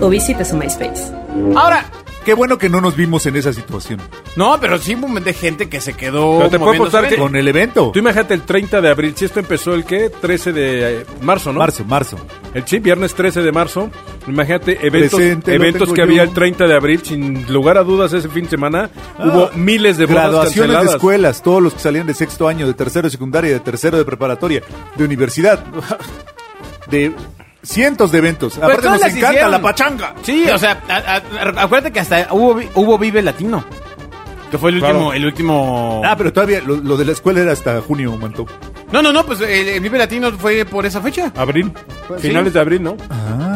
o 0.00 0.08
visite 0.08 0.44
su 0.44 0.56
MySpace. 0.56 1.12
Ahora, 1.54 1.84
Qué 2.30 2.34
bueno 2.34 2.58
que 2.58 2.68
no 2.68 2.80
nos 2.80 2.94
vimos 2.94 3.26
en 3.26 3.34
esa 3.34 3.52
situación. 3.52 4.00
no, 4.36 4.56
pero 4.60 4.78
sí 4.78 4.94
hubo 4.94 5.06
un 5.06 5.14
montón 5.14 5.24
de 5.24 5.32
gente 5.32 5.68
que 5.68 5.80
se 5.80 5.94
quedó. 5.94 6.38
Pero 6.38 6.50
te 6.50 6.58
puedo 6.60 6.74
apostar 6.74 7.08
que-. 7.08 7.16
Con 7.16 7.34
el 7.34 7.48
evento. 7.48 7.90
Tú 7.92 7.98
imagínate 7.98 8.34
el 8.34 8.42
30 8.42 8.80
de 8.80 8.88
abril, 8.88 9.14
si 9.16 9.24
esto 9.24 9.40
empezó 9.40 9.74
el 9.74 9.84
qué? 9.84 10.10
13 10.10 10.52
de 10.52 11.00
eh, 11.00 11.06
marzo, 11.22 11.52
¿no? 11.52 11.58
Marzo, 11.58 11.84
marzo. 11.84 12.16
El 12.54 12.64
sí, 12.68 12.78
viernes 12.78 13.16
13 13.16 13.42
de 13.42 13.50
marzo. 13.50 13.90
Imagínate 14.28 14.78
eventos, 14.80 15.18
Presente, 15.18 15.50
lo 15.50 15.64
eventos 15.64 15.80
tengo 15.80 15.94
que 15.94 15.98
yo. 16.02 16.04
había 16.04 16.22
el 16.22 16.32
30 16.32 16.68
de 16.68 16.74
abril, 16.76 17.00
sin 17.02 17.52
lugar 17.52 17.76
a 17.76 17.82
dudas 17.82 18.12
ese 18.12 18.28
fin 18.28 18.44
de 18.44 18.50
semana. 18.50 18.90
hubo 19.18 19.50
miles 19.56 19.98
de 19.98 20.06
bodas 20.06 20.30
Graduaciones 20.30 20.80
de 20.82 20.86
escuelas, 20.86 21.42
todos 21.42 21.60
los 21.60 21.74
que 21.74 21.80
salían 21.80 22.06
de 22.06 22.14
sexto 22.14 22.46
año, 22.46 22.64
de 22.64 22.74
tercero 22.74 23.08
de 23.08 23.10
secundaria, 23.10 23.50
de 23.50 23.58
tercero 23.58 23.98
de 23.98 24.04
preparatoria, 24.04 24.62
de 24.94 25.04
universidad, 25.04 25.64
de 26.92 27.12
cientos 27.62 28.12
de 28.12 28.18
eventos. 28.18 28.56
Aparte 28.58 28.88
nos 28.88 29.00
las 29.00 29.10
encanta 29.10 29.30
hicieron. 29.30 29.50
la 29.50 29.60
pachanga. 29.62 30.14
Sí, 30.22 30.46
o 30.48 30.58
sea, 30.58 30.82
a- 30.88 31.16
a- 31.16 31.62
acuérdate 31.62 31.92
que 31.92 32.00
hasta 32.00 32.28
hubo, 32.32 32.54
vi- 32.54 32.68
hubo 32.74 32.98
Vive 32.98 33.22
Latino. 33.22 33.64
Que 34.50 34.58
fue 34.58 34.70
el 34.72 34.78
Claro. 34.80 34.94
último, 34.96 35.12
el 35.12 35.26
último. 35.26 36.02
Ah, 36.04 36.16
pero 36.16 36.32
todavía 36.32 36.60
lo, 36.60 36.76
lo 36.76 36.96
de 36.96 37.04
la 37.04 37.12
escuela 37.12 37.40
era 37.40 37.52
hasta 37.52 37.80
junio, 37.82 38.16
Manto. 38.16 38.46
No, 38.90 39.00
no, 39.00 39.12
no, 39.12 39.24
pues 39.24 39.40
el, 39.42 39.68
el 39.68 39.80
Vive 39.80 39.96
Latino 39.98 40.32
fue 40.32 40.64
por 40.64 40.84
esa 40.86 41.00
fecha. 41.00 41.32
Abril. 41.36 41.72
Pues 42.08 42.20
Finales 42.20 42.52
de 42.52 42.58
abril, 42.60 42.82
¿no? 42.82 42.96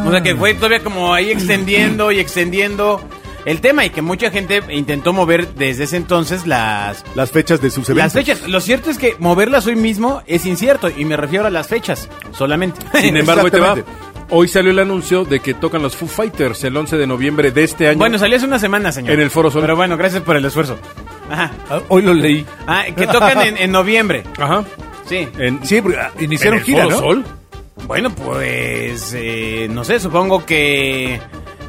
O 0.07 0.11
sea 0.13 0.23
que 0.23 0.37
fue 0.37 0.55
todavía 0.55 0.81
como 0.85 1.13
ahí 1.13 1.31
extendiendo 1.33 2.13
y 2.13 2.21
extendiendo 2.21 3.01
el 3.45 3.61
tema 3.61 3.85
y 3.85 3.91
que 3.91 4.03
mucha 4.03 4.31
gente 4.31 4.63
intentó 4.71 5.13
mover 5.13 5.55
desde 5.55 5.85
ese 5.85 5.97
entonces 5.97 6.47
las, 6.47 7.05
Las 7.15 7.31
fechas 7.31 7.61
de 7.61 7.71
sus 7.71 7.89
las 7.91 8.15
eventos. 8.15 8.37
fechas. 8.37 8.49
Lo 8.49 8.61
cierto 8.61 8.91
es 8.91 8.99
que 8.99 9.17
moverlas 9.19 9.67
hoy 9.67 9.77
mismo 9.77 10.23
es 10.27 10.47
incierto 10.47 10.89
y 10.91 11.05
me 11.05 11.17
refiero 11.17 11.47
a 11.47 11.51
las 11.51 11.69
fechas 11.69 12.09
solamente. 12.33 12.81
Sin 13.01 13.17
embargo, 13.17 13.51
te 13.51 13.61
va. 13.61 13.77
Hoy 14.31 14.49
salió 14.49 14.71
el 14.71 14.79
anuncio 14.79 15.25
de 15.25 15.41
que 15.41 15.53
tocan 15.53 15.83
los 15.83 15.95
Foo 15.95 16.09
Fighters 16.09 16.65
el 16.65 16.75
11 16.77 16.97
de 16.97 17.07
noviembre 17.07 17.51
de 17.51 17.63
este 17.65 17.89
año. 17.89 17.99
Bueno, 17.99 18.19
salió 18.19 18.37
hace 18.39 18.47
una 18.47 18.59
semana, 18.59 18.91
señor. 18.91 19.13
En 19.13 19.21
el 19.21 19.31
Foro 19.31 19.51
Sol. 19.51 19.61
Pero 19.61 19.77
bueno, 19.77 19.97
gracias 19.99 20.23
por 20.23 20.37
el 20.37 20.45
esfuerzo. 20.47 20.79
Ajá. 21.31 21.53
Ah, 21.69 21.81
Hoy 21.89 22.03
lo 22.03 22.15
leí. 22.15 22.45
Ah, 22.67 22.85
que 22.97 23.07
tocan 23.07 23.43
en, 23.43 23.59
en 23.59 23.71
noviembre. 23.71 24.25
Ajá. 24.39 24.65
Sí. 25.07 25.29
En, 25.39 25.65
Sí, 25.65 25.81
porque, 25.83 25.99
ah, 25.99 26.11
iniciaron 26.21 26.55
en 26.55 26.61
el 26.61 26.65
gira, 26.67 26.85
Foro 26.85 26.97
¿no? 26.97 27.03
Sol. 27.03 27.25
Bueno, 27.87 28.11
pues 28.15 29.13
eh, 29.15 29.69
no 29.71 29.85
sé, 29.85 30.01
supongo 30.01 30.47
que 30.47 31.21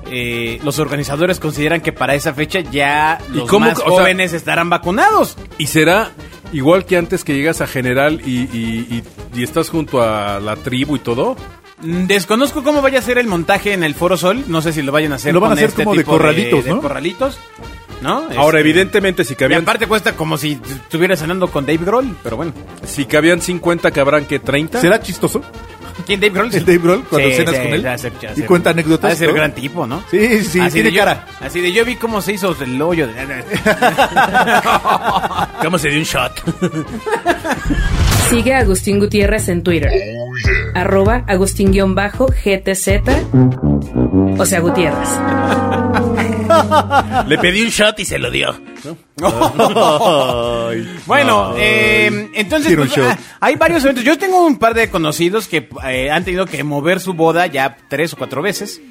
eh, 0.09 0.59
los 0.63 0.79
organizadores 0.79 1.39
consideran 1.39 1.81
que 1.81 1.91
para 1.91 2.15
esa 2.15 2.33
fecha 2.33 2.59
ya 2.59 3.17
¿Y 3.33 3.37
los 3.37 3.49
cómo- 3.49 3.67
más 3.67 3.77
o 3.79 3.81
sea- 3.81 3.89
jóvenes 3.89 4.33
estarán 4.33 4.69
vacunados. 4.69 5.37
Y 5.57 5.67
será 5.67 6.11
igual 6.53 6.85
que 6.85 6.97
antes 6.97 7.23
que 7.23 7.33
llegas 7.35 7.61
a 7.61 7.67
General 7.67 8.21
y, 8.25 8.41
y- 8.41 8.87
y- 9.33 9.39
y 9.39 9.43
estás 9.43 9.69
junto 9.69 10.01
a 10.01 10.39
la 10.39 10.55
tribu 10.55 10.95
y 10.95 10.99
todo. 10.99 11.35
Mm, 11.81 12.05
Desconozco 12.07 12.63
cómo 12.63 12.81
vaya 12.81 12.99
a 12.99 13.01
ser 13.01 13.17
el 13.17 13.27
montaje 13.27 13.73
en 13.73 13.83
el 13.83 13.95
Foro 13.95 14.15
Sol. 14.17 14.43
No 14.47 14.61
sé 14.61 14.71
si 14.73 14.81
lo 14.81 14.91
vayan 14.91 15.11
a 15.11 15.15
hacer. 15.15 15.33
Lo 15.33 15.39
van 15.41 15.51
a 15.51 15.55
con 15.55 15.57
hacer 15.59 15.69
este 15.69 15.83
como 15.83 15.95
de 15.95 16.03
corralitos, 16.05 16.63
de 16.63 16.71
¿no? 16.71 16.81
corralitos, 16.81 17.37
¿no? 18.01 18.23
Ahora, 18.37 18.59
Este, 18.59 18.69
evidentemente, 18.69 19.23
si 19.25 19.33
Y 19.33 19.35
cabían, 19.35 19.63
aparte 19.63 19.85
cuesta 19.87 20.15
como 20.15 20.37
si 20.37 20.53
estuvieras 20.63 21.19
cenando 21.19 21.47
con 21.49 21.65
Dave 21.65 21.83
Grohl, 21.83 22.15
pero 22.23 22.37
bueno. 22.37 22.53
si 22.85 23.05
cabían 23.05 23.41
50, 23.41 23.91
cabrán 23.91 24.25
que 24.25 24.39
30. 24.39 24.79
¿Será 24.79 25.01
chistoso? 25.01 25.41
¿Quién, 26.05 26.19
Dave 26.19 26.33
Grohl? 26.33 26.53
¿El 26.53 26.65
Dave 26.65 26.77
Grohl 26.79 27.03
cuando 27.05 27.29
cenas 27.29 27.55
con 27.55 27.67
él? 27.67 27.87
¿Y 28.35 28.41
cuenta 28.43 28.69
anécdotas 28.71 29.21
y 29.21 29.25
todo? 29.25 29.33
gran 29.35 29.53
tipo, 29.53 29.87
¿no? 29.87 30.03
Sí, 30.11 30.43
sí, 30.43 30.59
Así 30.59 30.73
tiene 30.73 30.89
de 30.89 30.95
yo- 30.95 30.99
cara. 31.03 31.25
así 31.41 31.61
de 31.61 31.71
yo 31.71 31.85
vi 31.85 31.95
cómo 31.95 32.21
se 32.21 32.33
hizo 32.33 32.55
el 32.61 32.81
hoyo. 32.81 33.07
de- 33.07 33.13
¿Cómo 35.61 35.77
se 35.77 35.89
dio 35.89 35.99
un 35.99 36.03
shot? 36.05 36.31
Sigue 38.29 38.53
a 38.55 38.59
Agustín 38.59 38.99
Gutiérrez 38.99 39.47
en 39.49 39.61
Twitter. 39.63 39.91
Arroba 40.73 41.23
Agustín-GTZ. 41.27 43.01
O 44.39 44.45
sea, 44.45 44.59
Gutiérrez. 44.59 45.09
Le 47.27 47.37
pedí 47.37 47.61
un 47.63 47.69
shot 47.69 47.99
y 47.99 48.05
se 48.05 48.17
lo 48.19 48.29
dio. 48.31 48.53
Bueno, 51.05 51.53
eh, 51.57 52.29
entonces 52.33 52.75
pues, 52.75 52.97
ah, 52.97 53.17
hay 53.39 53.55
varios 53.55 53.83
eventos. 53.83 54.03
Yo 54.03 54.17
tengo 54.17 54.45
un 54.45 54.57
par 54.57 54.73
de 54.73 54.89
conocidos 54.89 55.47
que 55.47 55.69
eh, 55.87 56.09
han 56.11 56.23
tenido 56.23 56.45
que 56.45 56.63
mover 56.63 56.99
su 56.99 57.13
boda 57.13 57.47
ya 57.47 57.77
tres 57.89 58.13
o 58.13 58.17
cuatro 58.17 58.41
veces. 58.41 58.81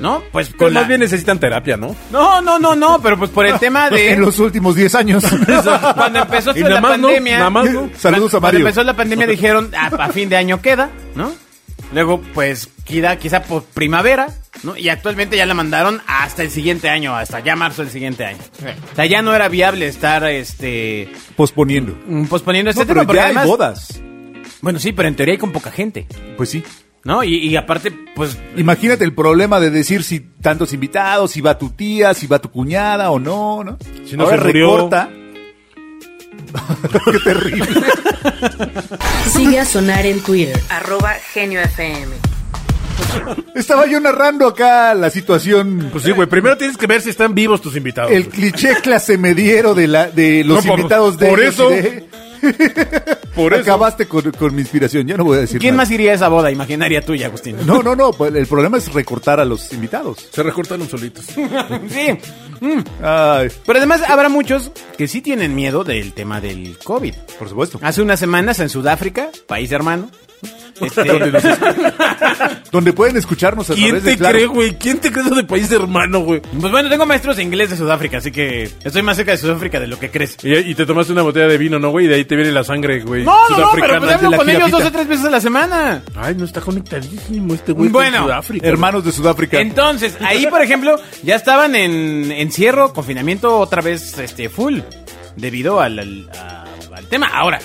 ¿No? 0.00 0.22
Pues 0.32 0.48
Pues 0.48 0.56
con 0.56 0.72
más 0.72 0.84
la- 0.84 0.88
bien 0.88 1.00
necesitan 1.00 1.38
terapia, 1.38 1.76
¿no? 1.76 1.94
No, 2.10 2.40
no, 2.40 2.58
no, 2.58 2.74
no, 2.74 3.02
pero 3.02 3.18
pues 3.18 3.30
por 3.30 3.44
el 3.44 3.58
tema 3.60 3.90
de... 3.90 4.12
En 4.12 4.22
los 4.22 4.38
últimos 4.38 4.74
10 4.74 4.94
años. 4.94 5.22
Cuando 5.94 6.20
empezó 6.20 6.54
la 6.54 6.80
más 6.80 6.98
no, 6.98 7.08
pandemia... 7.08 7.36
nada 7.36 7.50
más 7.50 7.70
no. 7.70 7.90
Saludos 7.98 8.28
a 8.32 8.40
Cuando 8.40 8.46
Mario. 8.46 8.60
empezó 8.60 8.82
la 8.82 8.96
pandemia 8.96 9.26
dijeron, 9.26 9.70
"Ah, 9.76 9.90
a, 9.98 10.04
a 10.06 10.08
fin 10.08 10.30
de 10.30 10.36
año 10.38 10.62
queda, 10.62 10.88
¿no? 11.14 11.30
Luego, 11.92 12.20
pues, 12.34 12.68
quizá, 12.84 13.16
quizá 13.16 13.42
por 13.42 13.64
primavera, 13.64 14.28
¿no? 14.62 14.76
Y 14.76 14.88
actualmente 14.88 15.36
ya 15.36 15.46
la 15.46 15.54
mandaron 15.54 16.00
hasta 16.06 16.42
el 16.42 16.50
siguiente 16.50 16.88
año, 16.88 17.16
hasta 17.16 17.40
ya 17.40 17.56
marzo 17.56 17.82
del 17.82 17.90
siguiente 17.90 18.24
año. 18.24 18.38
O 18.92 18.94
sea, 18.96 19.06
ya 19.06 19.22
no 19.22 19.34
era 19.34 19.48
viable 19.48 19.86
estar, 19.88 20.24
este, 20.28 21.08
Posponiendo. 21.36 21.96
mm, 22.06 22.24
posponiendo 22.26 22.70
este 22.70 22.82
No, 22.84 22.86
tema, 22.86 23.00
pero 23.06 23.14
ya 23.14 23.20
hay 23.22 23.26
además... 23.26 23.46
bodas. 23.46 24.00
Bueno, 24.62 24.78
sí, 24.78 24.92
pero 24.92 25.08
en 25.08 25.16
teoría 25.16 25.32
hay 25.34 25.38
con 25.38 25.52
poca 25.52 25.70
gente, 25.70 26.06
Pues 26.36 26.50
sí. 26.50 26.62
¿no? 27.02 27.24
Y, 27.24 27.34
y 27.38 27.56
aparte, 27.56 27.92
pues, 28.14 28.36
Imagínate 28.56 29.04
el 29.04 29.14
problema 29.14 29.58
de 29.58 29.70
decir 29.70 30.02
si 30.04 30.20
tantos 30.20 30.72
invitados, 30.74 31.30
si 31.30 31.40
va 31.40 31.56
tu 31.58 31.70
tía, 31.70 32.12
si 32.14 32.26
va 32.26 32.38
tu 32.40 32.50
cuñada 32.50 33.10
o 33.10 33.18
no, 33.18 33.64
¿no? 33.64 33.78
Si 34.06 34.16
no 34.18 34.24
Ahora 34.24 34.36
se 34.36 34.44
murió. 34.44 34.68
Qué 37.12 37.18
terrible. 37.24 37.68
Sigue 39.32 39.58
a 39.60 39.64
Sonar 39.64 40.06
en 40.06 40.20
Twitter. 40.20 40.60
Arroba 40.68 41.14
Genio 41.32 41.60
FM. 41.60 42.14
Estaba 43.54 43.86
yo 43.86 43.98
narrando 43.98 44.46
acá 44.46 44.94
la 44.94 45.10
situación, 45.10 45.88
Pues 45.90 46.04
sí, 46.04 46.10
güey. 46.12 46.28
Primero 46.28 46.56
tienes 46.56 46.76
que 46.76 46.86
ver 46.86 47.00
si 47.00 47.10
están 47.10 47.34
vivos 47.34 47.60
tus 47.62 47.74
invitados. 47.76 48.12
el 48.12 48.28
cliché 48.28 48.76
clase 48.82 49.16
mediero 49.18 49.74
de 49.74 49.88
la 49.88 50.06
de 50.10 50.44
los 50.44 50.64
No, 50.64 50.70
por- 50.70 50.78
invitados 50.80 51.18
de 51.18 51.28
por 51.28 51.40
eso. 51.40 51.70
de- 51.70 52.08
Por 53.34 53.52
eso. 53.54 53.62
Acabaste 53.62 54.06
con, 54.06 54.30
con 54.32 54.54
mi 54.54 54.62
inspiración, 54.62 55.06
yo 55.06 55.16
no 55.16 55.24
voy 55.24 55.38
a 55.38 55.40
decir 55.42 55.60
¿quién 55.60 55.74
nada. 55.74 55.82
más 55.84 55.90
iría 55.90 56.12
a 56.12 56.14
esa 56.14 56.28
boda 56.28 56.50
imaginaria 56.50 57.00
tuya, 57.00 57.26
Agustín? 57.26 57.56
No, 57.64 57.82
no, 57.82 57.94
no, 57.94 58.12
pues 58.12 58.34
el 58.34 58.46
problema 58.46 58.78
es 58.78 58.92
recortar 58.92 59.40
a 59.40 59.44
los 59.44 59.72
invitados. 59.72 60.28
Se 60.32 60.42
recortaron 60.42 60.88
solitos. 60.88 61.24
sí. 61.88 62.18
Ay, 63.02 63.48
Pero 63.66 63.78
además 63.78 64.02
habrá 64.08 64.28
muchos 64.28 64.70
que 64.98 65.08
sí 65.08 65.20
tienen 65.22 65.54
miedo 65.54 65.84
del 65.84 66.12
tema 66.12 66.40
del 66.40 66.76
COVID. 66.78 67.14
por 67.38 67.48
supuesto. 67.48 67.78
Hace 67.82 68.02
unas 68.02 68.20
semanas 68.20 68.60
en 68.60 68.68
Sudáfrica, 68.68 69.28
país 69.46 69.70
hermano, 69.72 70.10
este, 70.80 71.02
Donde 72.72 72.92
pueden 72.92 73.16
escucharnos 73.16 73.68
a 73.70 73.74
¿Quién 73.74 73.88
través 73.88 74.04
de 74.04 74.10
te 74.12 74.16
Claro. 74.18 74.34
cree, 74.34 74.46
güey? 74.46 74.78
¿Quién 74.78 74.98
te 74.98 75.10
cree 75.12 75.24
de 75.28 75.44
país 75.44 75.70
hermano, 75.72 76.20
güey? 76.20 76.40
pues 76.40 76.72
bueno, 76.72 76.88
tengo 76.88 77.04
maestros 77.06 77.36
de 77.36 77.42
inglés 77.42 77.70
de 77.70 77.76
Sudáfrica, 77.76 78.18
así 78.18 78.30
que 78.30 78.70
estoy 78.84 79.02
más 79.02 79.16
cerca 79.16 79.32
de 79.32 79.38
Sudáfrica 79.38 79.80
de 79.80 79.86
lo 79.86 79.98
que 79.98 80.10
crees. 80.10 80.36
Y, 80.42 80.54
y 80.54 80.74
te 80.74 80.86
tomaste 80.86 81.12
una 81.12 81.22
botella 81.22 81.46
de 81.48 81.58
vino, 81.58 81.78
¿no, 81.78 81.90
güey? 81.90 82.06
Y 82.06 82.08
de 82.08 82.14
ahí 82.16 82.24
te 82.24 82.36
viene 82.36 82.52
la 82.52 82.64
sangre, 82.64 83.00
güey. 83.00 83.24
No, 83.24 83.48
no, 83.50 83.58
no, 83.58 83.70
pero 83.74 83.98
pues 83.98 84.08
de 84.08 84.14
hablo 84.14 84.36
con 84.36 84.48
ellos 84.50 84.70
dos 84.70 84.84
o 84.84 84.92
tres 84.92 85.06
veces 85.08 85.24
a 85.26 85.30
la 85.30 85.40
semana. 85.40 86.02
Ay, 86.16 86.34
no 86.36 86.44
está 86.44 86.60
conectadísimo 86.60 87.54
este 87.54 87.72
güey 87.72 87.88
Bueno, 87.90 88.18
con 88.18 88.26
Sudáfrica. 88.26 88.66
Hermanos 88.68 89.04
de 89.04 89.12
Sudáfrica. 89.12 89.60
Entonces, 89.60 90.16
ahí, 90.20 90.46
por 90.46 90.62
ejemplo, 90.62 90.96
ya 91.22 91.36
estaban 91.36 91.74
en 91.74 92.30
encierro, 92.32 92.92
confinamiento 92.92 93.58
otra 93.58 93.82
vez 93.82 94.18
este 94.18 94.48
full, 94.48 94.80
debido 95.36 95.80
al, 95.80 95.98
al, 95.98 96.30
a- 96.38 96.64
al 96.96 97.06
tema. 97.06 97.28
Ahora, 97.28 97.58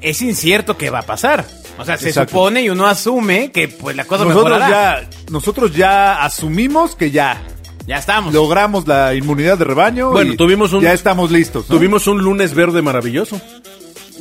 es 0.00 0.20
incierto 0.22 0.76
qué 0.76 0.90
va 0.90 1.00
a 1.00 1.02
pasar. 1.02 1.44
O 1.78 1.84
sea, 1.84 1.96
se 1.96 2.08
Exacto. 2.08 2.30
supone 2.32 2.62
y 2.62 2.68
uno 2.70 2.86
asume 2.86 3.50
que 3.50 3.68
pues 3.68 3.96
la 3.96 4.04
cosa 4.04 4.24
nosotros 4.24 4.58
mejorará. 4.58 5.02
ya, 5.02 5.10
nosotros 5.30 5.74
ya 5.74 6.22
asumimos 6.22 6.94
que 6.96 7.10
ya 7.10 7.42
Ya 7.86 7.96
estamos. 7.96 8.32
logramos 8.32 8.86
la 8.86 9.14
inmunidad 9.14 9.58
de 9.58 9.64
rebaño. 9.64 10.10
Bueno, 10.10 10.34
y 10.34 10.36
tuvimos 10.36 10.72
un- 10.72 10.82
Ya 10.82 10.92
estamos 10.92 11.30
listos. 11.30 11.68
¿no? 11.68 11.76
Tuvimos 11.76 12.06
un 12.06 12.18
lunes 12.22 12.54
verde 12.54 12.82
maravilloso. 12.82 13.40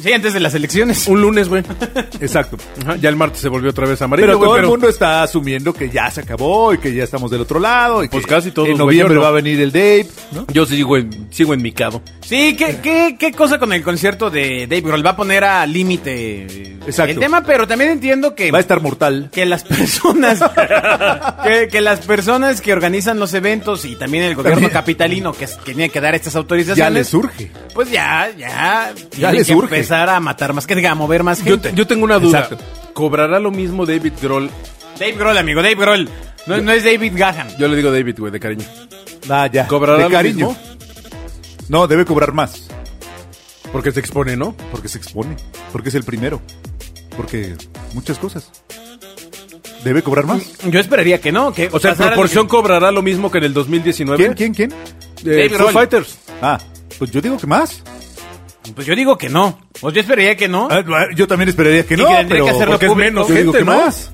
Sí, 0.02 0.12
antes 0.14 0.34
de 0.34 0.40
las 0.40 0.54
elecciones. 0.56 1.08
Un 1.08 1.22
lunes, 1.22 1.50
güey. 1.50 1.64
Exacto. 2.22 2.58
Ajá, 2.82 2.96
ya 2.96 3.10
el 3.10 3.16
martes 3.16 3.42
se 3.42 3.50
volvió 3.50 3.70
otra 3.72 3.88
vez 3.88 4.02
amarillo, 4.02 4.28
Pero 4.28 4.40
todo 4.40 4.54
pero- 4.54 4.64
el 4.66 4.70
mundo 4.72 4.88
está 4.90 5.24
asumiendo 5.24 5.74
que 5.74 5.90
ya 5.90 6.10
se 6.10 6.22
acabó 6.22 6.74
y 6.74 6.78
que 6.78 6.94
ya 6.94 7.04
estamos 7.04 7.30
del 7.32 7.42
otro 7.42 7.60
lado. 7.60 8.04
Y 8.04 8.08
Pues 8.10 8.26
que 8.26 8.30
casi 8.30 8.52
todos, 8.52 8.70
En 8.70 8.78
noviembre 8.78 9.16
no. 9.16 9.22
va 9.22 9.28
a 9.28 9.32
venir 9.32 9.60
el 9.60 9.72
Dave, 9.72 10.08
¿no? 10.32 10.46
Yo 10.54 10.66
sigo 10.66 10.98
en, 10.98 11.28
sigo 11.32 11.54
en 11.54 11.62
mi 11.62 11.72
cabo. 11.72 12.02
Sí, 12.22 12.56
¿qué, 12.58 12.78
qué, 12.82 13.16
qué 13.20 13.32
cosa 13.34 13.60
con 13.60 13.74
el 13.74 13.84
concierto 13.84 14.30
de 14.30 14.66
Dave 14.68 14.82
Grohl? 14.82 15.06
Va 15.06 15.12
a 15.12 15.16
poner 15.16 15.44
a 15.44 15.66
límite 15.66 16.46
eh, 16.46 16.78
el 17.08 17.20
tema, 17.20 17.44
pero 17.44 17.68
también 17.68 17.92
entiendo 17.92 18.34
que... 18.34 18.52
Va 18.52 18.58
a 18.60 18.62
estar 18.62 18.82
mortal. 18.82 19.30
que 19.32 19.46
las 19.46 19.64
personas 19.64 20.40
que, 21.44 21.68
que 21.68 21.82
las 21.82 22.00
personas 22.02 22.62
que 22.62 22.74
organizan 22.74 23.20
los 23.20 23.34
eventos 23.34 23.86
y 23.86 23.96
también 23.96 24.24
el 24.24 24.36
gobierno 24.36 24.62
También. 24.62 24.74
capitalino 24.74 25.34
que, 25.34 25.46
que 25.46 25.74
tiene 25.74 25.90
que 25.90 26.00
dar 26.02 26.16
estas 26.16 26.36
autorizaciones 26.36 26.78
Ya 26.78 26.90
le 26.90 27.04
surge. 27.04 27.52
pues 27.74 27.92
ya 27.92 28.30
ya 28.38 28.94
tienen 29.10 29.36
les 29.36 29.48
que 29.48 29.56
urge. 29.56 29.81
Empezar 29.82 30.10
a 30.10 30.20
matar 30.20 30.54
más 30.54 30.66
que 30.68 30.76
diga 30.76 30.92
a 30.92 30.96
mover 30.96 31.24
más 31.24 31.42
gente 31.42 31.70
te- 31.72 31.76
yo 31.76 31.86
tengo 31.88 32.04
una 32.06 32.20
duda. 32.20 32.40
Exacto. 32.42 32.64
¿Cobrará 32.94 33.40
lo 33.40 33.52
mismo 33.52 33.86
David 33.86 34.14
Grohl? 34.22 34.50
Dave 35.00 35.14
Grohl 35.14 35.38
amigo 35.38 35.62
Dave 35.62 35.76
Grohl 35.76 36.10
no, 36.48 36.58
no 36.58 36.72
es 36.72 36.84
David 36.84 37.14
Gahan 37.16 37.56
Yo 37.58 37.68
le 37.68 37.76
digo 37.76 37.92
David, 37.92 38.16
güey, 38.20 38.32
de 38.32 38.40
cariño. 38.40 38.66
Ah, 39.30 39.48
ya. 39.52 39.68
¿Cobrará 39.68 39.98
de 40.00 40.04
lo 40.06 40.10
cariño. 40.10 40.48
mismo? 40.50 40.58
No, 41.70 41.88
debe 41.88 42.04
cobrar 42.06 42.34
más. 42.34 42.68
Porque 43.72 43.92
se 43.92 44.00
expone, 44.00 44.36
¿no? 44.36 44.56
Porque 44.72 44.88
se 44.90 44.98
expone. 44.98 45.36
Porque 45.72 45.90
es 45.90 45.96
el 45.96 46.04
primero. 46.04 46.42
Porque 47.16 47.56
muchas 47.94 48.18
cosas. 48.18 48.50
Debe 49.84 50.02
cobrar 50.04 50.26
más. 50.26 50.42
yo 50.70 50.80
esperaría 50.80 51.22
que 51.22 51.32
no 51.32 51.54
que 51.54 51.70
O 51.72 51.80
sea, 51.80 51.92
en 51.92 51.98
pasara 51.98 52.10
lo 52.12 52.16
proporción 52.16 52.46
que- 52.46 52.50
cobrará 52.52 52.92
lo 52.92 53.02
mismo 53.02 53.32
que 53.32 53.38
en 53.40 53.46
el 53.46 53.54
2019. 53.54 54.18
¿Quién, 54.36 54.54
quién, 54.54 54.70
quién? 54.70 54.72
Eh, 54.72 55.36
Dave 55.38 55.50
Foo 55.50 55.58
Grohl. 55.60 55.74
Fighters. 55.74 56.18
Ah, 56.42 56.60
pues 57.00 57.12
yo 57.12 57.22
digo 57.22 57.38
que 57.38 57.48
más. 57.48 57.82
Pues 58.76 58.88
yo 58.88 58.96
digo 58.96 59.18
que 59.18 59.30
no 59.30 59.60
pues 59.80 59.94
yo 59.94 60.02
esperaría 60.02 60.36
que 60.36 60.48
no 60.48 60.68
Ah, 60.72 60.84
yo 61.16 61.28
también 61.28 61.50
esperaría 61.50 61.86
que 61.86 61.94
Y 61.94 61.98
no, 61.98 62.08
que 62.08 62.16
tendría 62.16 62.28
pero 62.36 62.46
que 62.46 62.52
hacerlo 62.52 62.72
porque 62.74 62.86
es 62.86 62.92
público. 62.92 63.12
menos. 63.12 63.28
Yo 63.28 63.36
digo 63.36 63.52
gente, 63.54 63.66
que 63.66 63.72
¿no? 63.72 63.86
más. 63.86 64.12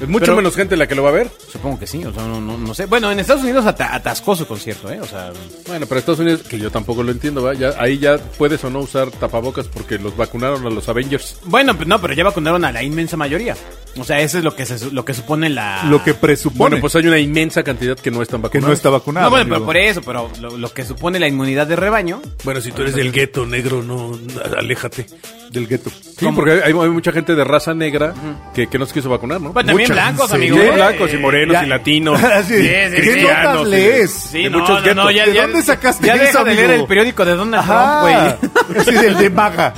Es 0.00 0.08
mucho 0.08 0.26
Pero- 0.26 0.36
menos 0.36 0.54
gente 0.54 0.76
la 0.76 0.86
que 0.86 0.94
lo 0.94 1.02
va 1.02 1.08
a 1.10 1.12
ver. 1.12 1.30
supongo 1.52 1.78
que 1.78 1.86
sí 1.86 2.04
o 2.04 2.12
sea 2.12 2.22
no, 2.24 2.40
no, 2.40 2.56
no 2.56 2.74
sé 2.74 2.86
bueno 2.86 3.10
en 3.10 3.18
Estados 3.20 3.42
Unidos 3.42 3.66
ata- 3.66 3.94
atascó 3.94 4.36
su 4.36 4.46
concierto 4.46 4.90
eh 4.90 5.00
o 5.00 5.06
sea 5.06 5.32
Bueno, 5.66 5.86
pero 5.86 5.98
Estados 5.98 6.20
Unidos, 6.20 6.42
que 6.42 6.58
yo 6.58 6.70
tampoco 6.70 7.02
lo 7.02 7.10
entiendo, 7.12 7.42
¿va? 7.42 7.54
Ya, 7.54 7.74
ahí 7.78 7.98
ya 7.98 8.16
puedes 8.38 8.62
o 8.64 8.70
no 8.70 8.80
usar 8.80 9.10
tapabocas 9.10 9.66
porque 9.68 9.98
los 9.98 10.16
vacunaron 10.16 10.66
a 10.66 10.70
los 10.70 10.88
Avengers. 10.88 11.38
Bueno, 11.44 11.74
pues 11.76 11.86
no, 11.88 12.00
pero 12.00 12.14
ya 12.14 12.24
vacunaron 12.24 12.64
a 12.64 12.72
la 12.72 12.82
inmensa 12.82 13.16
mayoría. 13.16 13.54
O 13.98 14.04
sea, 14.04 14.20
eso 14.20 14.38
es 14.38 14.44
lo 14.44 14.54
que 14.54 14.64
se, 14.64 14.92
lo 14.92 15.04
que 15.04 15.12
supone 15.12 15.48
la... 15.50 15.82
Lo 15.84 16.02
que 16.04 16.14
presupone 16.14 16.58
Bueno, 16.58 16.80
pues 16.80 16.94
hay 16.96 17.06
una 17.06 17.18
inmensa 17.18 17.62
cantidad 17.64 17.96
que 17.98 18.10
no 18.10 18.22
están 18.22 18.40
que 18.40 18.44
vacunados. 18.48 18.68
no 18.68 18.72
está 18.74 18.90
vacunado. 18.90 19.26
No, 19.26 19.30
bueno, 19.30 19.42
amigo. 19.42 19.56
pero 19.56 19.66
por 19.66 19.76
eso, 19.76 20.02
pero 20.02 20.30
lo, 20.40 20.56
lo 20.56 20.72
que 20.72 20.84
supone 20.84 21.18
la 21.18 21.26
inmunidad 21.28 21.66
de 21.66 21.76
rebaño. 21.76 22.22
Bueno, 22.44 22.60
si 22.60 22.70
tú 22.72 22.82
eres 22.82 22.94
del 22.94 23.10
gueto 23.12 23.44
negro, 23.44 23.82
no, 23.82 24.18
aléjate. 24.56 25.06
Del 25.50 25.66
gueto. 25.66 25.90
Sí, 25.90 26.26
porque 26.34 26.52
hay, 26.62 26.72
hay 26.72 26.88
mucha 26.90 27.10
gente 27.10 27.34
de 27.34 27.42
raza 27.42 27.72
negra 27.74 28.14
que, 28.54 28.66
que 28.68 28.78
no 28.78 28.84
se 28.86 28.92
quiso 28.94 29.08
vacunar, 29.08 29.40
¿no? 29.40 29.52
Pues 29.52 29.64
también 29.66 29.87
Mucha, 29.88 30.02
blancos, 30.02 30.30
¿en 30.30 30.36
amigo. 30.36 30.56
Sí, 30.56 30.62
¿eh? 30.62 30.70
blancos 30.72 31.12
y 31.14 31.16
morenos 31.16 31.52
Ya. 31.54 31.64
y 31.64 31.68
latinos. 31.68 32.22
Así, 32.22 32.54
Sí, 32.58 32.68
sí, 32.68 33.02
¿Qué 33.02 33.12
sí. 33.14 33.22
notas 33.22 33.66
lees? 33.66 34.10
Sí, 34.12 34.42
de 34.44 34.50
no, 34.50 34.58
muchos 34.58 34.84
no, 34.86 34.94
no, 34.94 35.10
ya, 35.10 35.26
¿De 35.26 35.32
ya- 35.34 35.42
dónde 35.42 35.62
sacaste 35.62 36.06
ya 36.06 36.14
eso, 36.14 36.22
deja 36.24 36.44
de 36.44 36.54
leer 36.54 36.64
amigo? 36.70 36.82
el 36.82 36.88
periódico 36.88 37.24
de 37.24 37.34
Donald 37.34 37.62
Ajá. 37.62 38.00
Trump, 38.38 38.50
güey. 38.70 38.80
Ese 38.82 38.90
es 38.90 39.02
el 39.02 39.16
de 39.18 39.30
Maga. 39.30 39.74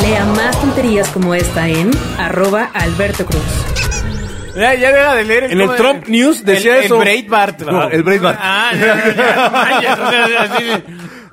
Lea 0.00 0.24
más 0.26 0.60
tonterías 0.60 1.08
como 1.08 1.34
esta 1.34 1.68
en 1.68 1.90
arroba 2.18 2.70
Alberto 2.74 3.24
Cruz. 3.26 3.42
Ya, 4.54 4.74
ya 4.74 4.90
deja 4.90 5.14
de 5.14 5.24
leer. 5.24 5.44
En 5.52 5.60
el 5.60 5.74
Trump 5.76 6.06
News 6.08 6.42
decía 6.44 6.78
el, 6.78 6.84
eso. 6.84 6.94
El 6.96 7.00
Breitbart. 7.00 7.60
No, 7.60 7.88
el 7.90 8.02
Breitbart. 8.02 8.38
Ah, 8.40 8.70
ya, 8.72 9.14
ya, 9.14 9.50
manches, 9.50 10.82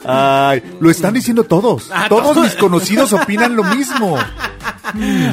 Ay, 0.06 0.64
lo 0.80 0.90
están 0.90 1.14
diciendo 1.14 1.44
todos. 1.44 1.90
Ah, 1.94 2.06
todos 2.10 2.34
todos. 2.34 2.44
mis 2.46 2.56
conocidos 2.56 3.14
opinan 3.14 3.56
lo 3.56 3.64
mismo. 3.64 4.18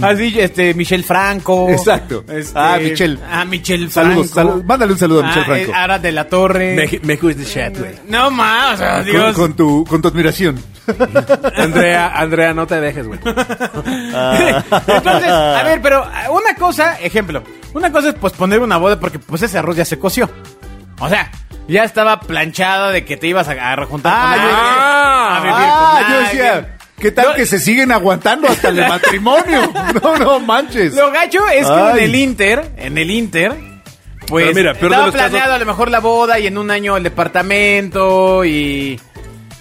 Así, 0.02 0.38
este, 0.38 0.74
Michelle 0.74 1.02
Franco. 1.04 1.68
Exacto. 1.68 2.24
Este, 2.28 2.52
Ah, 2.58 2.78
Michelle. 2.80 3.18
Ah, 3.30 3.44
Michelle 3.44 3.88
Franco. 3.88 4.10
Saludos, 4.10 4.30
saludos. 4.30 4.64
Mándale 4.64 4.92
un 4.92 4.98
saludo 4.98 5.20
a 5.20 5.26
Michelle 5.26 5.42
Ah, 5.42 5.46
Franco. 5.46 5.72
eh, 5.72 5.74
Ara 5.74 5.98
de 5.98 6.12
la 6.12 6.28
Torre. 6.28 6.74
Me, 6.74 7.00
me 7.02 7.16
gusta 7.16 7.42
el 7.42 7.48
chat, 7.48 7.78
güey. 7.78 7.90
No 8.08 8.30
más, 8.30 8.74
o 8.74 8.76
sea, 8.78 9.02
Dios. 9.02 9.34
con 9.36 9.54
tu, 9.54 9.84
con 9.88 10.00
tu 10.00 10.08
admiración. 10.08 10.60
Andrea, 11.56 12.12
Andrea, 12.14 12.54
no 12.54 12.66
te 12.66 12.80
dejes, 12.80 13.06
güey. 13.06 13.20
Entonces, 13.24 15.30
a 15.30 15.62
ver, 15.64 15.80
pero 15.82 16.04
eh, 16.04 16.28
una 16.30 16.54
cosa, 16.58 16.98
ejemplo, 17.00 17.42
una 17.74 17.92
cosa 17.92 18.08
es 18.10 18.14
pues 18.14 18.32
poner 18.32 18.60
una 18.60 18.76
boda 18.76 18.98
porque 18.98 19.18
pues 19.18 19.42
ese 19.42 19.58
arroz 19.58 19.76
ya 19.76 19.84
se 19.84 19.98
coció. 19.98 20.28
O 20.98 21.08
sea, 21.08 21.30
ya 21.68 21.84
estaba 21.84 22.20
planchada 22.20 22.90
de 22.90 23.04
que 23.04 23.16
te 23.16 23.26
ibas 23.28 23.48
a, 23.48 23.72
a 23.72 23.86
juntar 23.86 24.12
Ah, 24.16 24.32
con 24.34 24.42
yo- 24.42 24.48
alguien, 24.50 24.64
a 25.30 25.40
vivir 25.40 25.70
Ah, 25.72 26.00
con 26.02 26.12
yo 26.12 26.20
decía, 26.20 26.76
¿Qué 26.98 27.10
tal 27.12 27.34
que 27.34 27.46
se 27.46 27.58
siguen 27.58 27.92
aguantando 27.92 28.46
hasta 28.48 28.68
el 28.68 28.76
matrimonio? 28.88 29.72
No, 30.02 30.16
no 30.18 30.40
manches. 30.40 30.94
Lo 30.94 31.10
gacho 31.10 31.48
es 31.48 31.66
que 31.66 31.90
en 31.90 31.98
el 31.98 32.14
Inter, 32.14 32.72
en 32.76 32.98
el 32.98 33.10
Inter, 33.10 33.54
pues 34.26 34.44
Pero 34.46 34.54
mira, 34.54 34.72
estaba 34.72 34.96
casos- 35.06 35.12
planeado 35.14 35.54
a 35.54 35.58
lo 35.58 35.64
mejor 35.66 35.90
la 35.90 36.00
boda 36.00 36.38
y 36.38 36.46
en 36.46 36.58
un 36.58 36.70
año 36.70 36.96
el 36.98 37.02
departamento 37.04 38.44
y, 38.44 39.00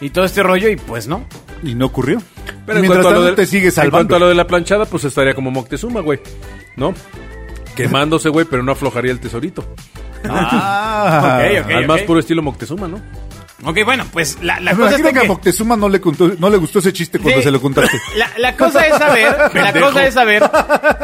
y 0.02 0.10
todo 0.10 0.26
este 0.26 0.44
rollo 0.44 0.68
y 0.70 0.76
pues 0.76 1.08
no. 1.08 1.26
Y 1.64 1.76
no 1.76 1.86
ocurrió. 1.86 2.22
Pero 2.66 2.80
en 2.80 2.82
Mientras 2.82 3.06
a 3.06 3.10
tanto 3.10 3.22
lo 3.22 3.26
de, 3.28 3.34
te 3.34 3.46
sigues 3.46 3.78
en 3.78 3.90
cuanto 3.90 3.96
salvando. 3.96 4.16
a 4.16 4.20
lo 4.20 4.28
de 4.30 4.36
la 4.36 4.46
planchada, 4.48 4.86
pues 4.86 5.04
estaría 5.06 5.34
como 5.34 5.50
Moctezuma, 5.52 6.02
güey. 6.02 6.20
¿No? 6.76 6.94
Quemándose, 7.76 8.30
güey, 8.30 8.46
pero 8.50 8.64
no 8.64 8.72
aflojaría 8.74 9.12
el 9.12 9.20
tesorito. 9.20 9.64
Ah. 10.28 11.40
Ok, 11.42 11.66
ok. 11.66 11.72
Al 11.72 11.88
más 11.88 12.02
puro 12.02 12.20
estilo 12.20 12.42
Moctezuma, 12.42 12.88
¿no? 12.88 13.00
Ok, 13.66 13.80
bueno, 13.84 14.06
pues 14.12 14.38
la, 14.42 14.58
cosa 14.76 14.96
está 14.96 15.12
que 15.12 15.20
a. 15.20 15.24
Moctezuma 15.26 15.76
no 15.76 15.90
le, 15.90 16.00
contó- 16.00 16.34
no 16.40 16.50
le 16.50 16.58
gustó 16.58 16.80
ese 16.80 16.94
chiste 16.94 17.20
cuando 17.20 17.40
Sí. 17.42 17.44
se 17.46 17.52
lo 17.52 17.62
contaste. 17.62 17.98
La, 18.18 18.30
la 18.38 18.56
cosa 18.56 18.88
es 18.88 18.98
saber, 18.98 19.36
la 19.54 19.74
cosa 19.74 20.06
es 20.08 20.14
saber 20.14 20.50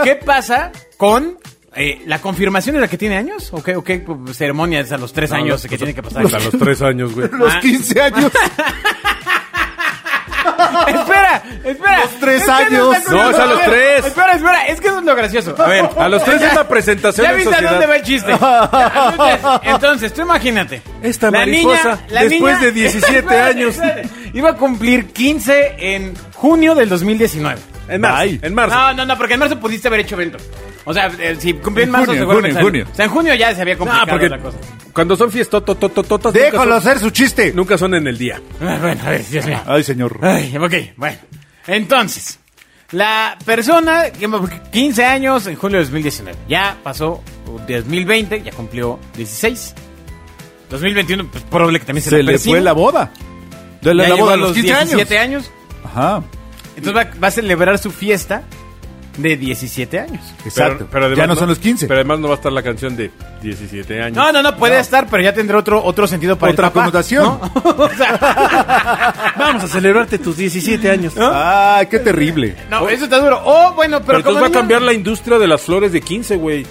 qué 0.05 0.15
pasa 0.15 0.71
con 0.97 1.37
eh, 1.75 2.01
la 2.05 2.19
confirmación 2.21 2.75
es 2.77 2.81
la 2.81 2.87
que 2.87 2.97
tiene 2.97 3.17
años 3.17 3.49
o 3.51 3.61
qué, 3.61 3.75
o 3.75 3.83
qué 3.83 4.05
ceremonia 4.31 4.79
es 4.79 4.93
a 4.93 4.97
los 4.97 5.11
tres 5.11 5.33
años 5.33 5.65
que 5.67 5.77
tiene 5.77 5.93
que 5.93 6.01
pasar. 6.01 6.23
Hasta 6.25 6.39
los 6.39 6.51
tres 6.57 6.81
años, 6.81 7.13
güey. 7.13 7.27
Los 7.33 7.53
Ah. 7.53 7.59
15 7.59 8.01
años. 8.01 8.31
Espera, 10.87 11.43
espera. 11.63 11.99
Los 12.01 12.19
tres 12.19 12.41
Es 12.41 12.45
que 12.45 12.51
años. 12.51 12.97
No, 13.09 13.29
es 13.29 13.39
a 13.39 13.45
los 13.45 13.61
tres. 13.63 14.05
Espera, 14.05 14.31
espera, 14.33 14.67
es 14.67 14.81
que 14.81 14.87
eso 14.87 14.99
es 14.99 15.05
lo 15.05 15.15
gracioso. 15.15 15.55
A 15.57 15.67
ver, 15.67 15.89
A 15.97 16.09
los 16.09 16.23
tres 16.23 16.41
es 16.41 16.53
la 16.55 16.67
presentación 16.67 17.25
¿Ya 17.27 17.33
viste 17.33 17.49
a 17.49 17.53
sociedad. 17.53 17.71
dónde 17.71 17.87
va 17.87 17.95
el 17.97 18.03
chiste? 18.03 18.31
Entonces, 18.31 19.61
entonces, 19.63 20.13
tú 20.13 20.21
imagínate. 20.21 20.81
Esta 21.01 21.31
mariposa, 21.31 21.99
después 22.09 22.59
de 22.61 22.71
17 22.71 23.17
Espérate, 23.19 23.49
años. 23.51 23.75
espérate. 23.75 24.09
Iba 24.33 24.49
a 24.51 24.55
cumplir 24.55 25.07
15 25.13 25.75
en 25.95 26.13
junio 26.33 26.75
del 26.75 26.89
2019. 26.89 27.59
En 27.87 28.01
marzo. 28.01 28.17
Ay. 28.17 28.39
En 28.41 28.53
marzo. 28.53 28.75
No, 28.75 28.93
no, 28.93 29.05
no, 29.05 29.17
porque 29.17 29.33
en 29.35 29.39
marzo 29.39 29.59
pudiste 29.59 29.87
haber 29.87 30.01
hecho 30.01 30.15
evento. 30.15 30.37
O 30.85 30.93
sea, 30.93 31.07
eh, 31.19 31.35
si 31.39 31.53
cumplí 31.53 31.83
en 31.83 31.89
En 31.89 31.91
marzo, 31.91 32.07
junio, 32.07 32.19
seguramente 32.21 32.49
en 32.49 32.53
sale. 32.55 32.65
junio. 32.65 32.87
O 32.91 32.95
sea, 32.95 33.05
en 33.05 33.11
junio 33.11 33.33
ya 33.35 33.55
se 33.55 33.61
había 33.61 33.73
No, 33.73 33.79
complicado 33.79 34.07
porque 34.11 34.29
la 34.29 34.39
cosa. 34.39 34.57
cuando 34.93 35.15
son 35.15 35.31
fiestotototototas, 35.31 36.33
Déjalo 36.33 36.57
nunca, 36.65 36.81
son, 36.81 36.89
hacer 36.91 36.99
su 37.03 37.09
chiste. 37.11 37.53
nunca 37.53 37.77
son 37.77 37.95
en 37.95 38.07
el 38.07 38.17
día. 38.17 38.41
Ah, 38.61 38.77
Bueno, 38.81 39.01
a 39.05 39.09
ver, 39.09 39.25
Dios 39.25 39.45
mío. 39.45 39.59
Ay, 39.65 39.83
señor. 39.83 40.19
Ay, 40.21 40.55
ok, 40.57 40.73
bueno. 40.97 41.17
Entonces, 41.67 42.39
la 42.91 43.37
persona, 43.45 44.05
que 44.11 44.29
15 44.71 45.05
años 45.05 45.47
en 45.47 45.55
julio 45.55 45.79
de 45.79 45.85
2019. 45.85 46.37
Ya 46.47 46.77
pasó 46.83 47.23
2020, 47.67 48.43
ya 48.43 48.51
cumplió 48.51 48.99
16. 49.15 49.73
2021, 50.69 51.27
pues 51.31 51.43
probable 51.45 51.79
que 51.79 51.85
también 51.85 52.03
se, 52.03 52.09
Se 52.11 52.23
le 52.23 52.37
fue 52.37 52.61
la 52.61 52.73
boda. 52.73 53.11
De 53.81 53.93
la, 53.93 54.03
Ya 54.03 54.09
la 54.09 54.15
llegó 54.15 54.25
boda 54.25 54.35
a 54.35 54.37
a 54.37 54.39
los 54.39 54.53
15 54.53 54.73
años. 54.73 54.89
17 54.91 55.17
años. 55.19 55.51
Ajá. 55.83 56.23
Entonces 56.75 56.95
va, 56.95 57.19
va 57.21 57.27
a 57.27 57.31
celebrar 57.31 57.77
su 57.77 57.91
fiesta 57.91 58.43
de 59.17 59.37
17 59.37 59.99
años. 59.99 60.21
Exacto. 60.43 60.77
Pero, 60.77 60.89
pero 60.91 61.05
además 61.05 61.23
ya 61.23 61.27
no, 61.27 61.35
son 61.35 61.49
los 61.49 61.59
15. 61.59 61.87
Pero 61.87 61.99
además 61.99 62.19
no 62.19 62.27
va 62.27 62.33
a 62.33 62.37
estar 62.37 62.51
la 62.51 62.63
canción 62.63 62.95
de 62.95 63.11
17 63.41 64.01
años. 64.01 64.17
No, 64.17 64.31
no, 64.31 64.41
no, 64.41 64.55
puede 64.57 64.79
estar, 64.79 65.07
pero 65.09 65.23
ya 65.23 65.33
tendrá 65.33 65.57
otro, 65.57 65.83
otro 65.83 66.07
sentido 66.07 66.37
para 66.37 66.53
Otra 66.53 66.67
el 66.67 66.73
papá, 66.73 66.85
connotación. 66.85 67.23
¿no? 67.23 67.51
O 67.85 67.89
sea, 67.89 69.33
Vamos 69.37 69.63
a 69.63 69.67
celebrarte 69.67 70.17
tus 70.17 70.37
17 70.37 70.89
años. 70.89 71.13
Ay, 71.17 71.87
qué 71.87 71.99
terrible. 71.99 72.55
no, 72.69 72.89
eso 72.89 73.05
está 73.05 73.19
duro. 73.19 73.41
Oh, 73.43 73.73
bueno, 73.73 73.97
pero, 73.99 74.07
Pero 74.07 74.17
entonces 74.19 74.43
va 74.43 74.47
a 74.47 74.51
cambiar 74.51 74.81
la 74.81 74.93
industria 74.93 75.37
de 75.37 75.47
las 75.47 75.61
flores 75.61 75.91
de 75.91 76.01
15, 76.01 76.35
güey. 76.37 76.65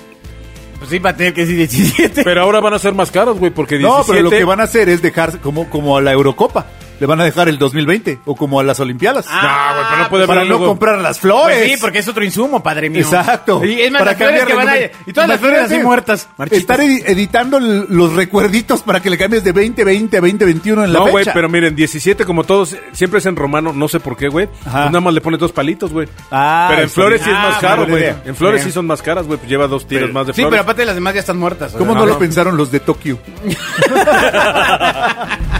Pues 0.79 0.91
sí, 0.91 0.99
va 0.99 1.11
a 1.11 1.17
tener 1.17 1.33
que 1.33 1.43
decir 1.43 1.57
17. 1.57 2.25
Pero 2.25 2.43
ahora 2.43 2.61
van 2.61 2.75
a 2.75 2.79
ser 2.79 2.95
más 2.95 3.11
caros, 3.11 3.39
güey, 3.39 3.51
porque 3.51 3.79
17... 3.79 3.99
No, 3.99 4.05
pero 4.07 4.23
lo 4.23 4.31
que 4.31 4.45
van 4.45 4.61
a 4.61 4.65
hacer 4.65 4.89
es 4.89 5.01
dejar 5.01 5.39
como, 5.41 5.71
como 5.71 5.97
a 5.97 6.03
la 6.03 6.13
Eurocopa. 6.13 6.67
Le 7.01 7.07
van 7.07 7.21
a 7.21 7.25
dejar 7.25 7.49
el 7.49 7.59
2020 7.59 8.21
o 8.25 8.37
como 8.37 8.61
a 8.61 8.65
las 8.65 8.79
Olimpiadas. 8.81 9.27
Ah, 9.29 9.71
No, 9.71 9.75
güey, 9.75 9.87
pero 9.91 10.03
no 10.05 10.09
puede 10.09 10.27
para 10.27 10.41
haber 10.43 10.53
no 10.53 10.59
comprar 10.65 11.01
las 11.01 11.19
flores. 11.19 11.59
Pues 11.59 11.73
sí, 11.73 11.77
porque 11.81 11.99
es 11.99 12.09
otro 12.09 12.25
insumo, 12.25 12.63
padre 12.63 12.89
mío. 12.91 13.01
Exacto. 13.03 13.65
Y 13.65 13.81
es 13.83 13.91
más, 13.91 14.01
Para 14.01 14.13
las 14.13 14.19
flores 14.21 14.45
que 14.45 14.55
van 14.55 14.69
a... 14.69 14.77
Y 15.07 15.13
todas 15.13 15.29
las 15.29 15.41
flores 15.41 15.61
así 15.61 15.79
muertas. 15.81 16.29
marchitas. 16.37 16.61
Estar 16.61 16.81
edi- 16.81 17.03
editando 17.07 17.59
l- 17.59 17.87
los 17.89 18.13
recuerditos 18.15 18.83
para 18.83 19.01
que 19.01 19.11
le 19.11 19.19
cambies 19.19 19.43
de 19.45 19.53
2020 19.53 20.17
a 20.17 20.21
2021 20.21 20.85
en 20.85 20.93
la 20.93 20.99
No, 21.01 21.07
güey, 21.09 21.25
fecha. 21.25 21.35
pero 21.35 21.49
miren, 21.49 21.75
17 21.75 22.25
como 22.25 22.45
todos, 22.45 22.77
siempre 22.93 23.19
es 23.19 23.27
en 23.27 23.37
romano, 23.37 23.73
no 23.73 23.89
sé 23.89 24.01
por 24.01 24.17
qué, 24.17 24.29
güey. 24.29 24.47
Pues 24.47 24.67
Ajá. 24.67 24.87
nada 24.87 25.01
más 25.01 25.15
le 25.15 25.21
pone 25.21 25.37
dos 25.37 25.53
palitos, 25.53 25.93
güey. 25.93 26.09
Ah, 26.31 26.67
pero 26.71 26.83
en 26.83 26.91
flores 26.91 27.21
sí 27.23 27.31
es 27.31 27.37
más 27.37 27.57
Ah, 27.57 27.61
caro, 27.61 27.77
buena 27.83 27.91
güey. 27.93 28.03
idea. 28.05 28.23
En 28.25 28.37
flores 28.37 28.61
Bien. 28.61 28.69
sí 28.71 28.75
son 28.75 28.87
más 28.87 29.03
caras, 29.03 29.27
güey, 29.27 29.39
pues 29.39 29.51
lleva 29.51 29.67
dos 29.67 29.87
tiras 29.87 30.11
más 30.13 30.27
de 30.27 30.33
Sí, 30.33 30.37
flores. 30.43 30.51
pero 30.51 30.63
aparte 30.63 30.85
las 30.85 30.95
demás 30.95 31.15
ya 31.15 31.21
están 31.21 31.39
muertas. 31.39 31.75
o 31.75 31.79
¿Cómo 31.79 31.93
sea, 31.93 32.01
no, 32.01 32.07
lo 32.07 32.19
pensaron 32.19 32.57
los 32.57 32.71
de 32.71 32.81
Tokio? 32.81 33.19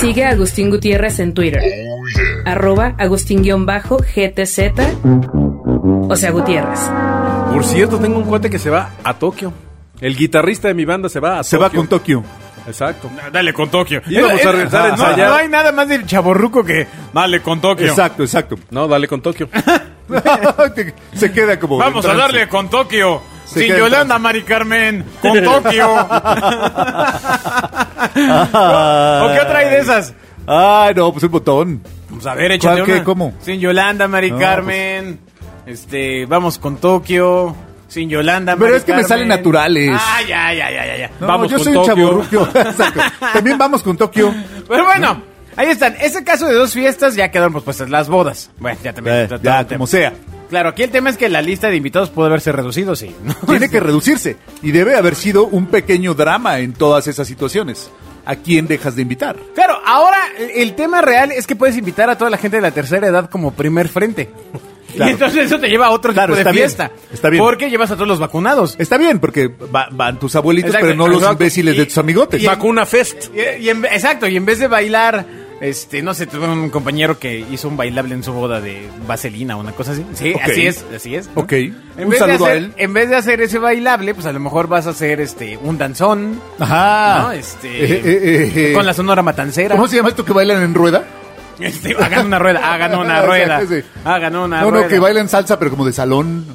Sigue 0.00 0.24
a 0.24 0.30
Agustín 0.30 0.70
Gutiérrez 0.70 1.18
en 1.20 1.34
Twitter. 1.34 1.62
Arroba 2.46 2.94
Agustín-GTZ. 2.98 4.72
O 6.08 6.16
sea, 6.16 6.30
Gutiérrez. 6.30 6.80
Por 7.52 7.64
cierto, 7.64 7.98
tengo 7.98 8.18
un 8.18 8.24
cuate 8.24 8.48
que 8.48 8.58
se 8.58 8.70
va 8.70 8.90
a 9.04 9.14
Tokio. 9.14 9.52
El 10.00 10.16
guitarrista 10.16 10.68
de 10.68 10.74
mi 10.74 10.84
banda 10.86 11.08
se 11.08 11.20
va 11.20 11.40
a 11.40 11.44
Se 11.44 11.56
Tokio. 11.58 11.68
va 11.68 11.74
con 11.76 11.86
Tokio. 11.88 12.24
Exacto. 12.66 13.10
Dale 13.32 13.52
con 13.52 13.68
Tokio. 13.70 14.00
Íbamos 14.06 14.44
a 14.44 14.52
regresar 14.52 14.90
en 14.90 14.96
no, 14.96 15.16
no 15.16 15.34
hay 15.34 15.48
nada 15.48 15.72
más 15.72 15.88
de 15.88 16.04
chaborruco 16.06 16.64
que 16.64 16.86
dale 17.12 17.42
con 17.42 17.60
Tokio. 17.60 17.86
Exacto, 17.88 18.22
exacto. 18.22 18.56
No, 18.70 18.88
dale 18.88 19.06
con 19.08 19.20
Tokio. 19.20 19.48
Se 21.14 21.32
queda 21.32 21.58
como. 21.58 21.76
Vamos 21.78 22.04
a 22.06 22.14
darle 22.14 22.48
con 22.48 22.68
Tokio. 22.70 23.20
Sin 23.58 23.68
queda 23.68 23.78
Yolanda. 23.78 24.18
Mari 24.18 24.42
Carmen. 24.42 25.04
Con 25.20 25.42
Tokio. 25.42 25.92
¿O 26.00 26.08
qué 29.32 29.40
otra 29.40 29.58
hay 29.58 29.70
de 29.70 29.78
esas? 29.80 30.14
Ay, 30.46 30.94
no, 30.94 31.12
pues 31.12 31.24
un 31.24 31.30
botón. 31.30 31.82
Pues 32.10 32.26
a 32.26 32.34
ver, 32.34 32.52
échate 32.52 32.76
¿Cuál, 32.76 32.86
qué, 32.86 32.92
una. 32.94 33.04
cómo? 33.04 33.34
Sin 33.40 33.60
Yolanda, 33.60 34.08
Mari 34.08 34.30
No, 34.32 34.38
Carmen. 34.38 35.20
Este, 35.66 36.26
vamos 36.26 36.58
con 36.58 36.76
Tokio. 36.76 37.54
Sin 37.88 38.08
Yolanda, 38.08 38.54
Pero 38.54 38.66
Mari 38.66 38.76
es 38.76 38.84
que 38.84 38.94
me 38.94 39.04
salen 39.04 39.28
naturales. 39.28 39.90
Ah, 39.94 40.20
ya, 40.22 40.52
ya, 40.54 40.70
ya, 40.70 40.96
ya. 40.96 41.10
No, 41.20 41.26
Vamos 41.26 41.50
yo 41.50 41.56
con 41.58 41.64
soy 41.64 41.74
Tokio. 41.74 42.48
También 43.32 43.58
vamos 43.58 43.82
con 43.82 43.96
Tokio. 43.96 44.32
Pero 44.68 44.84
bueno, 44.84 45.22
ahí 45.56 45.68
están. 45.68 45.96
Ese 46.00 46.22
caso 46.24 46.46
de 46.46 46.54
dos 46.54 46.72
fiestas 46.72 47.14
ya 47.16 47.30
quedaron 47.30 47.52
pospuestas 47.52 47.90
las 47.90 48.08
bodas. 48.08 48.50
Bueno, 48.58 48.78
ya 48.82 48.92
también. 48.92 49.16
Eh, 49.16 49.28
ya, 49.42 49.66
como 49.66 49.86
sea. 49.86 50.12
Claro, 50.50 50.68
aquí 50.70 50.82
el 50.82 50.90
tema 50.90 51.08
es 51.10 51.16
que 51.16 51.28
la 51.28 51.40
lista 51.40 51.68
de 51.70 51.76
invitados 51.76 52.10
puede 52.10 52.28
haberse 52.28 52.52
reducido, 52.52 52.94
sí. 52.96 53.14
¿no? 53.24 53.34
Tiene 53.46 53.70
que 53.70 53.80
reducirse. 53.80 54.36
Y 54.62 54.72
debe 54.72 54.96
haber 54.96 55.14
sido 55.14 55.46
un 55.46 55.66
pequeño 55.66 56.12
drama 56.14 56.58
en 56.58 56.72
todas 56.74 57.06
esas 57.06 57.26
situaciones. 57.26 57.90
¿A 58.26 58.36
quién 58.36 58.66
dejas 58.66 58.94
de 58.96 59.02
invitar? 59.02 59.36
Claro, 59.54 59.78
ahora 59.86 60.18
el- 60.38 60.50
el 60.50 60.74
tema 60.74 61.00
real 61.00 61.32
es 61.32 61.46
que 61.46 61.56
puedes 61.56 61.76
invitar 61.78 62.10
a 62.10 62.18
toda 62.18 62.28
la 62.30 62.36
gente 62.36 62.58
de 62.58 62.62
la 62.62 62.70
tercera 62.70 63.06
edad 63.06 63.30
como 63.30 63.52
primer 63.52 63.88
frente. 63.88 64.28
Claro. 64.90 65.08
Y 65.08 65.12
entonces 65.12 65.46
eso 65.46 65.60
te 65.60 65.68
lleva 65.68 65.86
a 65.86 65.90
otro 65.90 66.12
Claro, 66.12 66.34
tipo 66.34 66.38
de 66.38 66.40
está 66.40 66.50
bien, 66.50 66.64
fiesta. 66.64 66.90
está 67.12 67.30
bien. 67.30 67.40
Porque 67.40 67.70
llevas 67.70 67.92
a 67.92 67.94
todos 67.94 68.08
los 68.08 68.18
vacunados. 68.18 68.74
Está 68.76 68.98
bien, 68.98 69.20
porque 69.20 69.46
va- 69.46 69.86
van 69.92 70.18
tus 70.18 70.34
abuelitos, 70.34 70.70
Exacto, 70.70 70.86
pero 70.88 70.96
no 70.98 71.06
los 71.06 71.22
imbéciles 71.30 71.76
Y- 71.76 71.78
de 71.78 71.86
tus 71.86 71.98
amigotes. 71.98 72.42
y- 72.42 72.46
Vacuna 72.46 72.84
Fest. 72.84 73.26
Y, 73.32 73.66
y 73.66 73.68
en- 73.70 73.84
exacto, 73.84 74.26
y 74.26 74.36
en 74.36 74.44
vez 74.44 74.58
de 74.58 74.66
bailar, 74.66 75.24
este, 75.60 76.02
no 76.02 76.14
sé, 76.14 76.26
tuve 76.26 76.48
un 76.48 76.70
compañero 76.70 77.18
que 77.18 77.44
hizo 77.50 77.68
un 77.68 77.76
bailable 77.76 78.14
en 78.14 78.22
su 78.24 78.32
boda 78.32 78.60
de 78.60 78.88
vaselina 79.06 79.56
o 79.56 79.60
una 79.60 79.72
cosa 79.72 79.92
así. 79.92 80.04
Sí, 80.14 80.34
así 80.42 80.66
es, 80.66 80.84
así 80.94 81.14
es. 81.14 81.26
¿no? 81.34 81.42
Ok. 81.42 81.52
En 81.52 81.74
Un 81.98 82.08
vez, 82.08 82.10
de 82.10 82.18
saludo 82.18 82.44
a 82.46 82.48
hacer, 82.48 82.56
él. 82.62 82.72
en 82.76 82.92
vez 82.94 83.08
de 83.10 83.16
hacer 83.16 83.40
ese 83.42 83.58
bailable, 83.58 84.14
pues 84.14 84.26
a 84.26 84.32
lo 84.32 84.40
mejor 84.40 84.68
vas 84.68 84.86
a 84.86 84.90
hacer 84.90 85.20
este 85.20 85.58
un 85.62 85.76
danzón, 85.78 86.40
Ajá. 86.58 87.22
¿no? 87.24 87.32
Este, 87.32 87.68
Eh, 87.84 88.00
eh, 88.04 88.52
eh, 88.54 88.72
con 88.72 88.86
la 88.86 88.94
sonora 88.94 89.22
matancera. 89.22 89.76
¿Cómo 89.76 89.86
se 89.88 89.96
llama 89.96 90.08
esto 90.08 90.24
que 90.24 90.32
bailan 90.32 90.62
en 90.62 90.74
rueda? 90.74 91.04
Este, 91.58 91.94
hagan 91.94 92.26
una 92.28 92.38
rueda, 92.38 92.72
hagan 92.72 92.94
una 92.98 93.20
rueda. 93.26 93.60
Hagan 94.04 94.36
una 94.36 94.60
no, 94.62 94.70
rueda. 94.70 94.84
no, 94.84 94.88
que 94.88 94.98
bailan 94.98 95.28
salsa, 95.28 95.58
pero 95.58 95.70
como 95.70 95.84
de 95.84 95.92
salón. 95.92 96.46
¿No? 96.48 96.54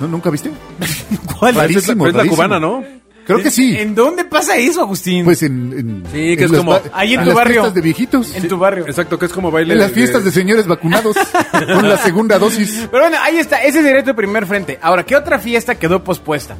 ¿No? 0.00 0.08
¿Nunca 0.08 0.30
viste? 0.30 0.50
¿Cuál? 1.38 1.50
Es 1.50 1.56
la- 1.56 1.62
Rarísimo, 1.64 2.06
es 2.06 2.14
la 2.14 2.24
cubana, 2.24 2.58
¿no? 2.58 2.82
Creo 3.24 3.42
que 3.42 3.50
sí. 3.50 3.76
¿En 3.78 3.94
dónde 3.94 4.24
pasa 4.24 4.56
eso, 4.56 4.80
Agustín? 4.82 5.24
Pues 5.24 5.42
en, 5.42 5.72
en- 5.72 6.02
Sí, 6.12 6.36
que 6.36 6.44
en 6.44 6.52
es 6.54 6.58
como- 6.58 6.78
Ahí 6.92 7.14
en 7.14 7.20
tu 7.20 7.26
las 7.26 7.34
barrio. 7.36 7.54
fiestas 7.54 7.74
de 7.74 7.80
viejitos. 7.80 8.34
en 8.34 8.48
tu 8.48 8.58
barrio. 8.58 8.84
Exacto, 8.86 9.18
que 9.18 9.26
es 9.26 9.32
como 9.32 9.50
baile. 9.50 9.74
En 9.74 9.80
las 9.80 9.92
fiestas 9.92 10.24
de 10.24 10.30
señores 10.32 10.66
vacunados 10.66 11.16
con 11.52 11.88
la 11.88 11.96
segunda 11.98 12.38
dosis. 12.38 12.86
Pero 12.90 13.04
bueno, 13.04 13.16
ahí 13.22 13.38
está, 13.38 13.62
ese 13.62 13.82
sería 13.82 14.02
tu 14.02 14.14
primer 14.14 14.46
frente. 14.46 14.78
Ahora, 14.82 15.04
¿qué 15.04 15.14
otra 15.16 15.38
fiesta 15.38 15.74
quedó 15.76 16.02
pospuesta? 16.02 16.56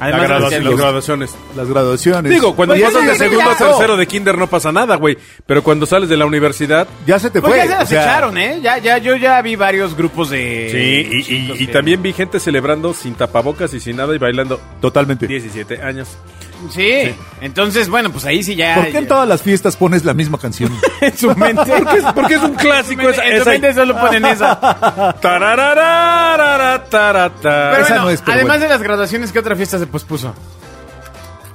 La 0.00 0.06
Además 0.06 0.20
de 0.22 0.28
graduación, 0.28 0.64
los- 0.64 0.72
las 0.74 0.80
graduaciones. 0.80 1.34
Las 1.56 1.68
graduaciones. 1.68 2.32
Digo, 2.32 2.54
cuando 2.54 2.74
Pues 2.74 2.84
pasas 2.84 3.02
ya 3.02 3.08
de 3.12 3.18
se- 3.18 3.24
segundo 3.28 3.50
a 3.50 3.56
tercero 3.56 3.96
de 3.96 4.06
kinder 4.06 4.38
no 4.38 4.46
pasa 4.46 4.70
nada, 4.72 4.96
güey. 4.96 5.18
Pero 5.46 5.62
cuando 5.62 5.86
sales 5.86 6.08
de 6.08 6.16
la 6.16 6.24
universidad... 6.26 6.86
Ya 7.06 7.18
se 7.18 7.30
te 7.30 7.40
Pues 7.40 7.52
fue. 7.52 7.58
ya 7.58 7.64
se 7.64 7.70
las 7.70 7.82
o 7.82 7.86
sea, 7.86 8.02
echaron, 8.02 8.38
¿eh? 8.38 8.60
Ya, 8.62 8.78
ya, 8.78 8.98
yo 8.98 9.16
ya 9.16 9.42
vi 9.42 9.56
varios 9.56 9.96
grupos 9.96 10.30
de... 10.30 10.68
Sí, 10.70 11.32
y, 11.32 11.34
y- 11.34 11.52
y 11.62 11.66
que- 11.66 11.72
también 11.72 12.00
vi 12.02 12.12
gente 12.12 12.38
celebrando 12.40 12.94
sin 12.94 13.14
tapabocas 13.14 13.74
y 13.74 13.80
sin 13.80 13.96
nada 13.96 14.14
y 14.14 14.18
bailando 14.18 14.60
Totalmente. 14.80 15.26
17 15.26 15.82
años. 15.82 16.08
Sí, 16.70 17.14
entonces, 17.40 17.88
bueno, 17.88 18.10
pues 18.10 18.24
ahí 18.24 18.42
sí 18.42 18.54
ya... 18.56 18.74
¿Por 18.74 18.88
qué 18.90 18.98
en 18.98 19.06
todas 19.08 19.28
las 19.28 19.42
fiestas 19.42 19.76
pones 19.76 20.04
la 20.04 20.12
misma 20.14 20.38
canción? 20.38 20.72
en 21.00 21.16
su 21.16 21.34
mente? 21.36 21.62
Porque 21.78 21.98
es, 21.98 22.04
porque 22.14 22.34
es 22.34 22.42
un 22.42 22.54
clásico. 22.54 23.02
En 23.02 23.14
su 23.14 23.20
esa, 23.20 23.22
mente, 23.22 23.36
en 23.36 23.36
su 23.36 23.42
esa- 23.42 23.50
mente 23.50 23.74
solo 23.74 24.00
ponen 24.00 24.24
esa. 24.26 25.14
Tarararara, 25.20 26.84
tarata. 26.84 27.70
Pero 27.72 27.82
Esa 27.82 27.88
bueno, 27.94 28.04
no 28.04 28.10
es, 28.10 28.20
pero 28.22 28.32
además 28.34 28.56
bueno. 28.58 28.62
de 28.64 28.68
las 28.70 28.82
graduaciones, 28.82 29.32
¿qué 29.32 29.38
otra 29.38 29.56
fiesta 29.56 29.78
se 29.78 29.86
pospuso? 29.86 30.34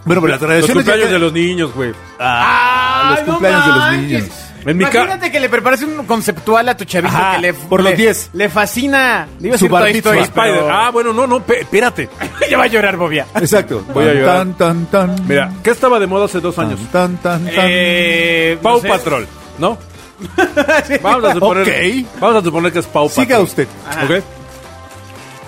bueno, 0.05 0.21
pero 0.21 0.33
las 0.33 0.41
Los 0.41 0.49
graduaciones. 0.49 0.83
cumpleaños 0.83 1.05
ya- 1.07 1.13
de 1.13 1.19
los 1.19 1.33
niños, 1.33 1.73
güey. 1.73 1.91
Ah, 2.19 3.15
los 3.17 3.27
no 3.27 3.33
cumpleaños 3.33 3.65
de 3.65 3.71
los 3.71 3.79
manches. 3.79 4.09
niños. 4.23 4.29
En 4.65 4.79
Imagínate 4.79 5.29
que 5.29 5.39
le 5.41 5.49
preparas 5.49 5.81
un 5.81 6.05
conceptual 6.05 6.69
a 6.69 6.77
tu 6.77 6.85
chavito 6.85 7.13
Ajá, 7.13 7.35
que 7.35 7.41
le... 7.41 7.53
por 7.53 7.81
los 7.83 7.91
le- 7.91 7.97
10. 7.97 8.29
Le 8.31 8.47
fascina... 8.47 9.27
Le 9.41 9.47
iba 9.49 9.55
a 9.55 9.57
Su 9.59 9.67
decir 9.67 10.01
Toy 10.01 10.19
Story, 10.19 10.31
pero- 10.33 10.69
Ah, 10.71 10.89
bueno, 10.89 11.11
no, 11.11 11.27
no, 11.27 11.41
pe- 11.43 11.59
espérate. 11.61 12.07
Ya 12.53 12.57
va 12.59 12.63
a 12.63 12.67
llorar, 12.67 12.97
Bobia. 12.97 13.27
Exacto. 13.35 13.83
Voy 13.93 14.05
a 14.05 14.13
llorar. 14.13 14.37
Tan, 14.37 14.53
tan, 14.55 14.85
tan. 14.87 15.27
Mira, 15.27 15.51
¿qué 15.63 15.71
estaba 15.71 15.99
de 15.99 16.07
moda 16.07 16.25
hace 16.25 16.39
dos 16.39 16.57
años? 16.59 16.79
Tan, 16.91 17.17
tan, 17.17 17.43
tan. 17.45 17.47
Eh, 17.49 18.57
Pau 18.61 18.75
no 18.77 18.81
sé. 18.81 18.87
Patrol, 18.87 19.27
¿no? 19.59 19.77
Vamos 21.01 21.23
a 21.25 21.33
suponer, 21.33 22.05
vamos 22.19 22.35
a 22.37 22.41
suponer 22.45 22.71
que 22.71 22.79
es 22.79 22.85
Pau 22.85 23.09
Siga 23.09 23.25
Patrol. 23.39 23.43
usted. 23.43 23.67
¿Ok? 24.05 24.23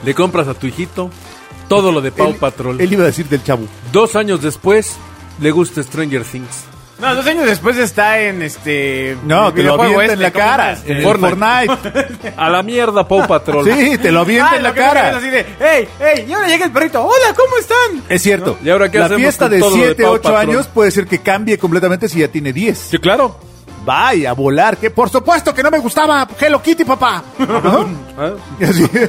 Le 0.03 0.13
compras 0.13 0.47
a 0.49 0.53
tu 0.53 0.67
hijito 0.67 1.09
todo 1.69 1.91
lo 1.91 2.01
de 2.01 2.11
Pau 2.11 2.29
Él- 2.31 2.35
Patrol. 2.35 2.81
Él 2.81 2.91
iba 2.91 3.03
a 3.03 3.07
decir 3.07 3.27
del 3.29 3.41
chavo. 3.43 3.65
Dos 3.93 4.15
años 4.15 4.41
después, 4.41 4.97
le 5.39 5.51
gusta 5.51 5.81
Stranger 5.81 6.23
Things. 6.23 6.65
No, 6.99 7.13
dos 7.13 7.25
años 7.27 7.45
después 7.45 7.77
está 7.77 8.19
en 8.21 8.41
este... 8.41 9.17
No, 9.25 9.53
te 9.53 9.63
lo 9.63 9.73
avienta 9.73 10.03
en 10.05 10.11
este, 10.11 10.23
la 10.23 10.31
¿cómo 10.31 10.45
cara. 10.45 10.77
En 10.85 11.03
Fortnite. 11.03 12.33
A 12.37 12.49
la 12.49 12.63
mierda, 12.63 13.05
Pau 13.07 13.27
Patrol. 13.27 13.65
Sí, 13.65 13.97
te 13.97 14.11
lo 14.13 14.21
avienta 14.21 14.51
Ah, 14.53 14.55
en 14.57 14.63
la 14.63 14.73
cara. 14.73 15.17
así 15.17 15.29
de, 15.29 15.39
¡Ey, 15.59 15.87
ey! 15.99 16.25
Y 16.27 16.33
ahora 16.33 16.47
llega 16.47 16.65
el 16.65 16.71
perrito. 16.71 17.03
¡Hola, 17.03 17.33
¿cómo 17.35 17.57
están? 17.57 18.01
Es 18.07 18.21
cierto. 18.21 18.57
¿Y 18.63 18.69
ahora 18.69 18.89
qué 18.89 18.99
la 18.99 19.05
hacemos 19.05 19.21
fiesta 19.23 19.45
con 19.45 19.51
de 19.51 19.59
todo 19.59 19.69
lo 19.71 19.75
de 19.75 19.83
7, 19.87 20.03
Pau 20.03 20.13
8 20.13 20.21
Patrol? 20.23 20.39
años 20.41 20.67
puede 20.73 20.91
ser 20.91 21.05
que 21.05 21.19
cambie 21.19 21.57
completamente 21.57 22.07
si 22.07 22.19
ya 22.19 22.29
tiene 22.29 22.53
10. 22.53 22.77
Sí, 22.77 22.97
claro. 22.97 23.37
Vaya, 23.83 24.29
a 24.31 24.33
volar. 24.33 24.77
Que 24.77 24.89
por 24.89 25.09
supuesto 25.09 25.53
que 25.53 25.61
no 25.61 25.69
me 25.69 25.79
gustaba 25.79 26.25
Hello 26.39 26.61
Kitty, 26.61 26.85
papá. 26.85 27.21
Ajá. 27.39 27.85
¿Ah? 28.17 28.31
Y 28.59 28.63
así. 28.63 28.89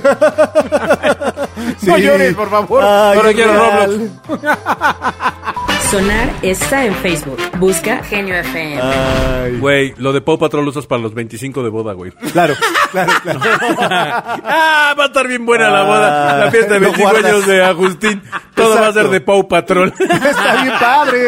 No 1.83 1.97
llores, 1.99 2.35
por 2.35 2.51
favor. 2.51 2.83
Ay, 2.85 3.17
Ahora 3.17 3.33
quiero 3.33 3.53
real. 3.53 4.11
Sonar 5.91 6.29
está 6.43 6.85
en 6.85 6.95
Facebook. 6.97 7.39
Busca 7.59 8.03
Genio 8.03 8.35
FM. 8.35 8.81
Ay. 8.83 9.59
Güey, 9.59 9.95
lo 9.99 10.13
de 10.13 10.21
Pau 10.21 10.37
Patrol 10.37 10.65
lo 10.65 10.71
usas 10.71 10.87
para 10.87 11.01
los 11.01 11.15
25 11.15 11.63
de 11.63 11.69
boda, 11.71 11.93
güey. 11.93 12.11
Claro, 12.33 12.55
claro, 12.91 13.13
claro. 13.23 13.41
ah, 13.79 14.95
va 14.99 15.05
a 15.05 15.07
estar 15.07 15.29
bien 15.29 15.47
buena 15.47 15.71
la 15.71 15.83
boda. 15.85 16.39
La 16.45 16.51
fiesta 16.51 16.75
de 16.75 16.81
Lo 16.81 16.87
25 16.87 17.11
guardas. 17.11 17.33
años 17.33 17.47
de 17.47 17.65
Agustín. 17.65 18.23
Todo 18.55 18.75
va 18.81 18.89
a 18.89 18.93
ser 18.93 19.09
de 19.11 19.21
Pau 19.21 19.47
Patrol. 19.47 19.95
Está 20.01 20.63
bien 20.63 20.75
padre. 20.81 21.23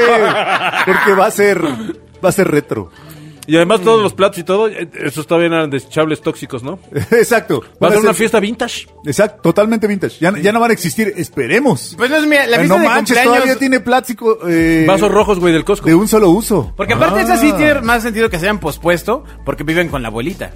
Porque 0.86 1.12
va 1.14 1.26
a 1.26 1.30
ser, 1.30 1.62
va 1.62 2.28
a 2.28 2.32
ser 2.32 2.50
retro. 2.50 2.90
Y 3.48 3.56
además 3.56 3.80
todos 3.80 4.00
los 4.02 4.12
platos 4.12 4.38
y 4.38 4.44
todo, 4.44 4.68
eh, 4.68 4.88
esos 5.02 5.26
todavía 5.26 5.48
eran 5.48 5.70
desechables 5.70 6.20
tóxicos, 6.20 6.62
¿no? 6.62 6.78
Exacto. 6.92 7.62
Va 7.82 7.88
a 7.88 7.90
ser 7.92 8.00
una 8.00 8.14
fiesta 8.14 8.38
vintage. 8.38 8.86
Exacto, 9.06 9.40
totalmente 9.42 9.86
vintage. 9.86 10.18
Ya, 10.20 10.32
ya 10.38 10.52
no 10.52 10.60
van 10.60 10.70
a 10.70 10.74
existir, 10.74 11.12
esperemos. 11.16 11.94
Pues 11.96 12.10
no 12.10 12.16
es 12.18 12.26
mira, 12.26 12.46
la 12.46 12.58
fiesta 12.58 12.76
no 12.76 12.82
de 12.82 12.88
manches, 12.88 13.16
cumpleaños... 13.16 13.34
todavía 13.34 13.58
tiene 13.58 13.80
plástico 13.80 14.38
eh, 14.46 14.84
Vasos 14.86 15.10
rojos, 15.10 15.40
güey, 15.40 15.52
del 15.52 15.64
Costco. 15.64 15.88
de 15.88 15.94
un 15.94 16.06
solo 16.06 16.30
uso. 16.30 16.72
Porque 16.76 16.92
aparte 16.92 17.20
Ah. 17.20 17.22
esa 17.22 17.36
sí 17.38 17.52
tiene 17.54 17.80
más 17.80 18.02
sentido 18.02 18.28
que 18.30 18.38
se 18.38 18.44
hayan 18.46 18.60
pospuesto 18.60 19.24
porque 19.44 19.64
viven 19.64 19.88
con 19.88 20.02
la 20.02 20.08
abuelita. 20.08 20.52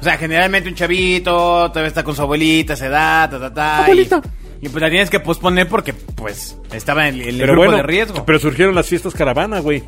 O 0.00 0.02
sea, 0.02 0.16
generalmente 0.16 0.68
un 0.68 0.74
chavito 0.74 1.68
todavía 1.68 1.88
está 1.88 2.02
con 2.02 2.16
su 2.16 2.22
abuelita, 2.22 2.74
se 2.74 2.88
da, 2.88 3.28
ta, 3.30 3.38
ta, 3.38 3.52
ta. 3.52 3.84
Abuelita. 3.84 4.20
Y, 4.60 4.66
y 4.66 4.68
pues 4.70 4.80
la 4.82 4.88
tienes 4.90 5.10
que 5.10 5.20
posponer 5.20 5.68
porque, 5.68 5.92
pues, 5.92 6.56
estaba 6.72 7.06
en 7.08 7.20
el, 7.20 7.38
grupo 7.38 7.56
bueno, 7.58 7.76
de 7.76 7.82
riesgo. 7.82 8.24
pero 8.24 8.38
surgieron 8.38 8.74
las 8.74 8.86
fiestas 8.86 9.12
caravana, 9.14 9.60
güey. 9.60 9.82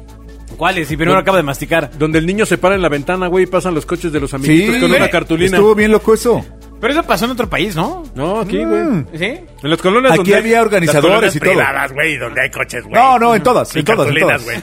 ¿Cuáles? 0.56 0.88
Si 0.88 0.96
primero 0.96 1.18
acabo 1.18 1.36
de 1.36 1.42
masticar. 1.42 1.90
Donde 1.98 2.18
el 2.18 2.26
niño 2.26 2.46
se 2.46 2.58
para 2.58 2.74
en 2.74 2.82
la 2.82 2.88
ventana, 2.88 3.26
güey, 3.28 3.44
y 3.44 3.46
pasan 3.46 3.74
los 3.74 3.86
coches 3.86 4.12
de 4.12 4.20
los 4.20 4.32
amiguitos 4.34 4.74
Sí, 4.76 4.80
con 4.80 4.92
una 4.92 5.08
cartulina. 5.08 5.56
Estuvo 5.56 5.74
bien 5.74 5.90
loco 5.92 6.14
eso. 6.14 6.44
Pero 6.80 6.94
eso 6.94 7.02
pasó 7.04 7.26
en 7.26 7.30
otro 7.30 7.48
país, 7.48 7.76
¿no? 7.76 8.02
No, 8.16 8.40
aquí, 8.40 8.58
güey. 8.64 8.82
Mm. 8.82 9.06
¿Sí? 9.16 9.24
En 9.62 9.70
las 9.70 9.80
colonias 9.80 10.12
Aquí 10.12 10.18
donde 10.32 10.36
había 10.36 10.62
organizadores 10.62 11.36
y 11.36 11.38
todo. 11.38 11.50
privadas, 11.50 11.92
güey, 11.92 12.16
donde 12.16 12.40
hay 12.42 12.50
coches, 12.50 12.82
güey. 12.82 12.94
No, 12.94 13.18
no, 13.20 13.34
en 13.36 13.42
todas, 13.42 13.74
Y 13.76 13.78
en 13.80 13.84
todas, 13.84 14.08
en 14.08 14.18
todas. 14.20 14.44
güey. 14.44 14.56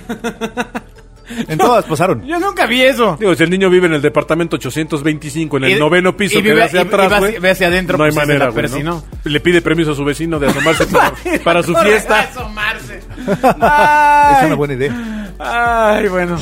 En 1.48 1.58
todas 1.60 1.86
pasaron. 1.86 2.26
Yo 2.26 2.40
nunca 2.40 2.66
vi 2.66 2.82
eso. 2.82 3.16
Digo, 3.20 3.36
si 3.36 3.44
el 3.44 3.52
niño 3.52 3.70
vive 3.70 3.86
en 3.86 3.94
el 3.94 4.02
departamento 4.02 4.56
825, 4.58 5.58
en 5.58 5.64
el 5.66 5.72
Y- 5.78 5.80
noveno 5.80 6.18
piso 6.18 6.40
y 6.40 6.44
que 6.44 6.54
ve 6.56 6.64
hacia 6.64 6.80
y- 6.82 6.88
atrás, 6.88 7.20
güey. 7.20 7.38
ve 7.38 7.52
hacia 7.52 7.68
adentro, 7.68 7.98
no 8.00 8.04
hay 8.06 8.12
pues, 8.12 8.28
manera, 8.28 8.50
güey. 8.50 8.84
¿no? 8.84 9.04
Le 9.26 9.40
pide 9.40 9.62
permiso 9.62 9.92
a 9.92 9.96
su 9.96 10.04
vecino 10.04 10.40
de 10.40 10.48
asomarse 10.48 10.88
para, 10.88 11.14
para 11.44 11.64
su 11.64 11.76
fiesta. 11.76 12.22
asomarse. 12.22 13.00
Es 14.40 14.46
una 14.46 14.56
buena 14.56 14.74
idea. 14.74 15.19
Ay, 15.40 16.08
bueno. 16.10 16.38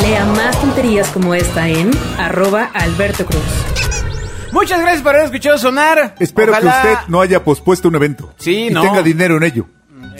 Lea 0.00 0.24
más 0.26 0.60
tonterías 0.60 1.08
como 1.08 1.34
esta 1.34 1.68
en 1.68 1.90
arroba 2.18 2.70
Alberto 2.72 3.26
Cruz. 3.26 3.42
Muchas 4.52 4.80
gracias 4.80 5.02
por 5.02 5.14
haber 5.14 5.24
escuchado 5.26 5.58
sonar. 5.58 6.14
Espero 6.18 6.52
Ojalá- 6.52 6.82
que 6.82 6.88
usted 6.92 7.08
no 7.08 7.20
haya 7.20 7.42
pospuesto 7.44 7.88
un 7.88 7.96
evento. 7.96 8.32
Sí, 8.38 8.68
y 8.68 8.70
no. 8.70 8.80
tenga 8.82 9.02
dinero 9.02 9.36
en 9.36 9.42
ello. 9.42 9.66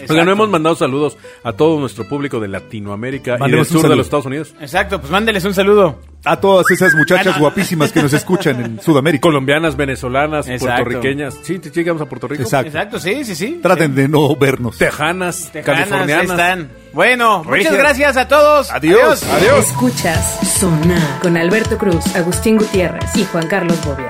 Oigan, 0.09 0.25
no 0.25 0.31
hemos 0.31 0.49
mandado 0.49 0.75
saludos 0.75 1.17
a 1.43 1.53
todo 1.53 1.79
nuestro 1.79 2.07
público 2.07 2.39
de 2.39 2.47
Latinoamérica 2.47 3.37
y 3.45 3.51
del 3.51 3.65
sur 3.65 3.87
de 3.87 3.95
los 3.95 4.05
Estados 4.07 4.25
Unidos. 4.25 4.53
Exacto, 4.59 4.99
pues 4.99 5.11
mándeles 5.11 5.43
un 5.45 5.53
saludo. 5.53 5.99
A 6.25 6.39
todas 6.39 6.69
esas 6.71 6.93
muchachas 6.95 7.27
Ah, 7.27 7.31
no. 7.37 7.39
guapísimas 7.39 7.91
que 7.91 8.01
nos 8.01 8.11
escuchan 8.13 8.59
en 8.63 8.81
Sudamérica. 8.81 9.21
Colombianas, 9.21 9.75
venezolanas, 9.77 10.47
Exacto. 10.47 10.83
puertorriqueñas. 10.83 11.37
Sí, 11.43 11.59
te 11.59 11.69
llegamos 11.69 12.01
a 12.01 12.05
Puerto 12.05 12.27
Rico. 12.27 12.43
Exacto. 12.43 12.67
Exacto, 12.67 12.99
sí, 12.99 13.23
sí, 13.23 13.35
sí. 13.35 13.59
Traten 13.61 13.95
de 13.95 14.07
no 14.07 14.35
vernos. 14.35 14.77
Tejanas, 14.77 15.51
Tejanas, 15.51 15.79
ahí 15.81 15.87
californianas. 15.89 16.29
están. 16.31 16.71
Bueno, 16.93 17.43
muchas 17.43 17.75
gracias 17.77 18.17
a 18.17 18.27
todos. 18.27 18.71
Adiós. 18.71 19.23
Adiós. 19.23 19.67
Escuchas 19.67 20.39
Sonar 20.59 21.19
con 21.21 21.37
Alberto 21.37 21.77
Cruz, 21.77 22.15
Agustín 22.15 22.57
Gutiérrez 22.57 23.15
y 23.15 23.23
Juan 23.25 23.47
Carlos 23.47 23.77
Bobia. 23.85 24.07